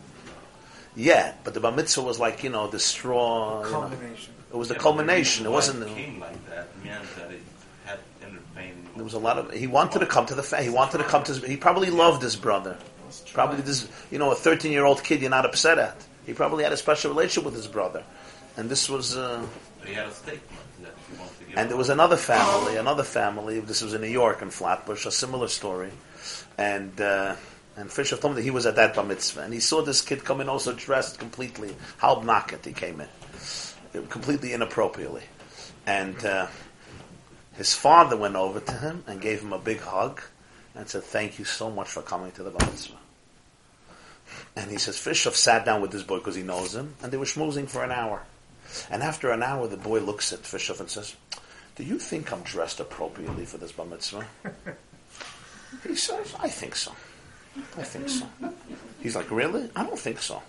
Yeah, 0.95 1.33
but 1.43 1.53
the 1.53 1.59
bar 1.59 1.71
mitzvah 1.71 2.01
was 2.01 2.19
like, 2.19 2.43
you 2.43 2.49
know, 2.49 2.67
the 2.67 2.79
straw. 2.79 3.63
you 3.65 3.71
know. 3.71 3.79
Culmination. 3.81 4.33
It 4.51 4.55
was 4.55 4.67
the 4.69 4.75
Yeah, 4.75 4.79
culmination. 4.79 5.45
It 5.45 5.49
but 5.49 5.53
wasn't. 5.53 5.83
It 5.83 5.89
The, 5.89 5.93
came 5.95 6.19
like 6.19 6.49
that 6.49 6.67
meant 6.83 7.03
that 7.17 7.31
it 7.31 7.41
had 7.85 7.99
entertained. 8.21 8.87
there 8.95 9.03
was 9.03 9.13
a 9.13 9.19
lot 9.19 9.37
of. 9.37 9.51
He 9.51 9.67
wanted 9.67 9.99
to 9.99 10.05
come 10.05 10.25
to 10.27 10.35
the. 10.35 10.43
Fa- 10.43 10.63
he 10.63 10.69
wanted 10.69 10.99
to 10.99 11.03
come 11.03 11.23
to. 11.23 11.33
His, 11.33 11.43
he 11.43 11.57
probably 11.57 11.89
loved 11.89 12.21
his 12.23 12.35
brother. 12.35 12.77
Probably 13.33 13.61
this. 13.61 13.87
You 14.11 14.19
know, 14.19 14.31
a 14.31 14.35
thirteen-year-old 14.35 15.03
kid. 15.03 15.21
You're 15.21 15.29
not 15.29 15.45
upset 15.45 15.77
at. 15.79 15.95
He 16.25 16.33
probably 16.33 16.63
had 16.63 16.73
a 16.73 16.77
special 16.77 17.11
relationship 17.11 17.45
with 17.45 17.55
his 17.55 17.67
brother, 17.67 18.03
and 18.57 18.69
this 18.69 18.89
was. 18.89 19.15
Uh, 19.17 19.45
He 19.85 19.93
had 19.93 20.07
a 20.07 20.11
statement 20.13 20.43
and 21.55 21.69
there 21.69 21.77
was 21.77 21.89
another 21.89 22.17
family. 22.17 22.77
Another 22.77 23.03
family. 23.03 23.59
This 23.59 23.81
was 23.81 23.93
in 23.93 24.01
New 24.01 24.07
York 24.07 24.41
in 24.41 24.49
Flatbush. 24.49 25.05
A 25.05 25.11
similar 25.11 25.47
story, 25.47 25.91
and. 26.57 26.99
Uh, 26.99 27.35
and 27.77 27.91
Fishoff 27.91 28.21
told 28.21 28.33
me 28.33 28.41
that 28.41 28.43
he 28.43 28.49
was 28.49 28.65
at 28.65 28.75
that 28.77 28.95
bar 28.95 29.05
mitzvah, 29.05 29.41
and 29.41 29.53
he 29.53 29.59
saw 29.59 29.83
this 29.83 30.01
kid 30.01 30.25
come 30.25 30.41
in 30.41 30.49
also 30.49 30.73
dressed 30.73 31.19
completely 31.19 31.75
halbnaket. 32.01 32.65
He 32.65 32.73
came 32.73 32.99
in, 32.99 34.07
completely 34.07 34.53
inappropriately, 34.53 35.21
and 35.85 36.25
uh, 36.25 36.47
his 37.53 37.75
father 37.75 38.17
went 38.17 38.35
over 38.35 38.59
to 38.59 38.71
him 38.71 39.03
and 39.05 39.21
gave 39.21 39.41
him 39.41 39.53
a 39.53 39.59
big 39.59 39.79
hug, 39.79 40.23
and 40.73 40.89
said, 40.89 41.03
"Thank 41.03 41.37
you 41.37 41.45
so 41.45 41.69
much 41.69 41.87
for 41.87 42.01
coming 42.01 42.31
to 42.31 42.41
the 42.41 42.49
bar 42.49 42.67
mitzvah." 42.67 42.97
And 44.55 44.71
he 44.71 44.77
says 44.77 44.97
Fishoff 44.97 45.35
sat 45.35 45.63
down 45.63 45.79
with 45.81 45.91
this 45.91 46.01
boy 46.01 46.17
because 46.17 46.35
he 46.35 46.41
knows 46.41 46.75
him, 46.75 46.95
and 47.03 47.11
they 47.11 47.17
were 47.17 47.25
schmoozing 47.25 47.69
for 47.69 47.83
an 47.83 47.91
hour. 47.91 48.23
And 48.89 49.03
after 49.03 49.31
an 49.31 49.43
hour, 49.43 49.67
the 49.67 49.77
boy 49.77 49.99
looks 49.99 50.33
at 50.33 50.43
Fishoff 50.43 50.79
and 50.79 50.89
says, 50.89 51.15
"Do 51.75 51.83
you 51.83 51.99
think 51.99 52.31
I'm 52.31 52.41
dressed 52.41 52.79
appropriately 52.79 53.45
for 53.45 53.57
this 53.57 53.71
bar 53.71 53.85
mitzvah?" 53.85 54.25
he 55.87 55.95
says, 55.95 56.35
"I 56.39 56.49
think 56.49 56.75
so." 56.75 56.93
I 57.77 57.83
think 57.83 58.09
so. 58.09 58.27
He's 59.01 59.15
like, 59.15 59.29
really? 59.31 59.69
I 59.75 59.83
don't 59.83 59.99
think 59.99 60.19
so. 60.19 60.41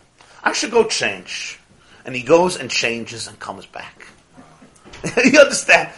I 0.43 0.53
should 0.53 0.71
go 0.71 0.85
change. 0.85 1.59
And 2.05 2.15
he 2.15 2.23
goes 2.23 2.57
and 2.57 2.71
changes 2.71 3.27
and 3.27 3.39
comes 3.39 3.67
back. 3.67 4.07
you 5.25 5.39
understand? 5.39 5.91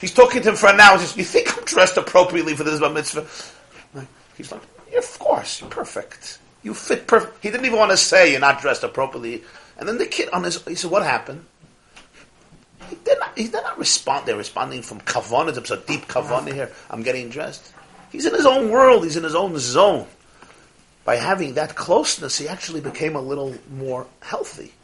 He's 0.00 0.14
talking 0.14 0.42
to 0.42 0.50
him 0.50 0.56
for 0.56 0.68
an 0.68 0.80
hour. 0.80 0.98
He 0.98 1.04
says, 1.04 1.16
you 1.16 1.24
think 1.24 1.56
I'm 1.56 1.64
dressed 1.64 1.96
appropriately 1.96 2.54
for 2.54 2.64
this 2.64 2.80
bar 2.80 2.90
mitzvah? 2.90 3.26
He's 4.36 4.52
like, 4.52 4.62
yeah, 4.90 4.98
of 4.98 5.18
course, 5.18 5.60
you're 5.60 5.70
perfect. 5.70 6.38
You 6.62 6.74
fit 6.74 7.06
perfect. 7.06 7.42
He 7.42 7.50
didn't 7.50 7.66
even 7.66 7.78
want 7.78 7.90
to 7.90 7.96
say 7.96 8.30
you're 8.30 8.40
not 8.40 8.60
dressed 8.60 8.84
appropriately. 8.84 9.42
And 9.78 9.88
then 9.88 9.98
the 9.98 10.06
kid 10.06 10.28
on 10.30 10.44
his, 10.44 10.64
he 10.64 10.74
said, 10.74 10.90
what 10.90 11.02
happened? 11.02 11.44
He 13.38 13.44
did 13.44 13.62
not, 13.62 13.78
respond. 13.78 14.26
They're 14.26 14.36
responding 14.36 14.82
from 14.82 15.00
kavanah. 15.00 15.54
There's 15.54 15.70
a 15.70 15.78
deep 15.78 16.06
kavanah 16.06 16.52
here. 16.52 16.70
I'm 16.90 17.02
getting 17.02 17.30
dressed. 17.30 17.72
He's 18.12 18.26
in 18.26 18.34
his 18.34 18.46
own 18.46 18.70
world. 18.70 19.04
He's 19.04 19.16
in 19.16 19.24
his 19.24 19.34
own 19.34 19.58
zone 19.58 20.06
by 21.08 21.16
having 21.16 21.54
that 21.54 21.74
closeness, 21.74 22.36
he 22.36 22.46
actually 22.48 22.82
became 22.82 23.16
a 23.16 23.20
little 23.22 23.54
more 23.70 24.06
healthy. 24.20 24.74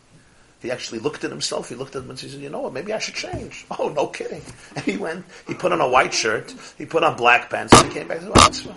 He 0.62 0.70
actually 0.70 1.00
looked 1.00 1.22
at 1.22 1.30
himself. 1.30 1.68
He 1.68 1.74
looked 1.74 1.94
at 1.96 2.02
him 2.02 2.08
and 2.08 2.18
he 2.18 2.30
said, 2.30 2.40
"You 2.40 2.48
know 2.48 2.60
what? 2.60 2.72
Maybe 2.72 2.94
I 2.94 2.98
should 2.98 3.14
change." 3.14 3.66
Oh, 3.78 3.90
no 3.90 4.06
kidding! 4.06 4.40
And 4.74 4.84
he 4.90 4.96
went. 4.96 5.26
He 5.46 5.52
put 5.52 5.70
on 5.72 5.82
a 5.82 5.86
white 5.86 6.14
shirt. 6.14 6.54
He 6.78 6.86
put 6.86 7.04
on 7.04 7.18
black 7.18 7.50
pants, 7.50 7.74
and 7.74 7.88
he 7.88 7.92
came 7.92 8.08
back. 8.08 8.20
to 8.20 8.24
the 8.24 8.30
mitzvah. 8.30 8.74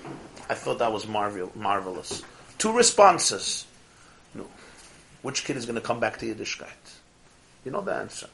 I 0.50 0.56
thought 0.56 0.80
that 0.80 0.92
was 0.92 1.08
marvel- 1.08 1.54
marvelous. 1.56 2.22
Two 2.58 2.74
responses. 2.74 3.66
No. 4.36 4.46
Which 5.22 5.46
kid 5.46 5.56
is 5.56 5.66
going 5.66 5.80
to 5.80 5.88
come 5.90 6.02
back 6.02 6.18
to 6.18 6.26
Yiddishkeit? 6.26 6.84
You 7.63 7.72
know 7.72 7.80
the 7.80 7.94
answer. 7.94 8.28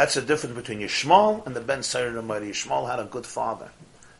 That's 0.00 0.14
the 0.14 0.22
difference 0.22 0.56
between 0.56 0.78
Yishmael 0.78 1.44
and 1.44 1.54
the 1.54 1.60
Ben 1.60 1.82
Sayer 1.82 2.10
Ramari. 2.10 2.48
Yishmael 2.48 2.88
had 2.88 3.00
a 3.00 3.04
good 3.04 3.26
father. 3.26 3.68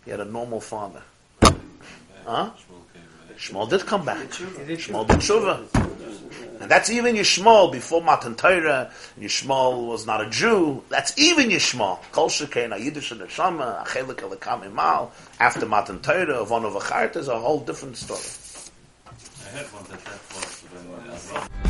He 0.04 0.10
had 0.10 0.20
a 0.20 0.26
normal 0.26 0.60
father. 0.60 1.00
Huh? 1.42 2.50
Shmuel 2.54 2.84
came 2.92 3.02
back. 3.26 3.38
Shmuel 3.38 3.70
did 3.70 3.86
come 3.86 4.04
back. 4.04 4.34
He 4.34 4.64
did 4.66 4.78
Shmuel 4.78 5.08
did 5.08 5.16
tshuva. 5.20 6.60
And 6.60 6.70
that's 6.70 6.90
even 6.90 7.16
Yishmael 7.16 7.72
before 7.72 8.02
Matan 8.02 8.34
Torah. 8.34 8.92
Yishmael 9.18 9.88
was 9.88 10.06
not 10.06 10.20
a 10.20 10.28
Jew. 10.28 10.84
That's 10.90 11.18
even 11.18 11.48
Yishmael. 11.48 11.98
Kol 12.12 12.28
Shekein, 12.28 12.78
Yiddish 12.78 13.12
and 13.12 13.22
Neshama, 13.22 13.82
Achelik 13.82 14.16
Elekam 14.16 14.70
Imal. 14.70 15.08
After 15.40 15.64
Matan 15.64 16.00
Torah, 16.00 16.42
of 16.42 16.52
Ono 16.52 16.78
V'chart, 16.78 17.16
is 17.16 17.28
a 17.28 17.38
whole 17.38 17.60
different 17.60 17.96
story. 17.96 18.20
I 19.46 19.56
heard 19.56 19.66
one 19.72 19.84
that 19.84 20.04
that 20.04 20.20
was 20.34 20.60
when 20.60 21.64
uh, 21.64 21.69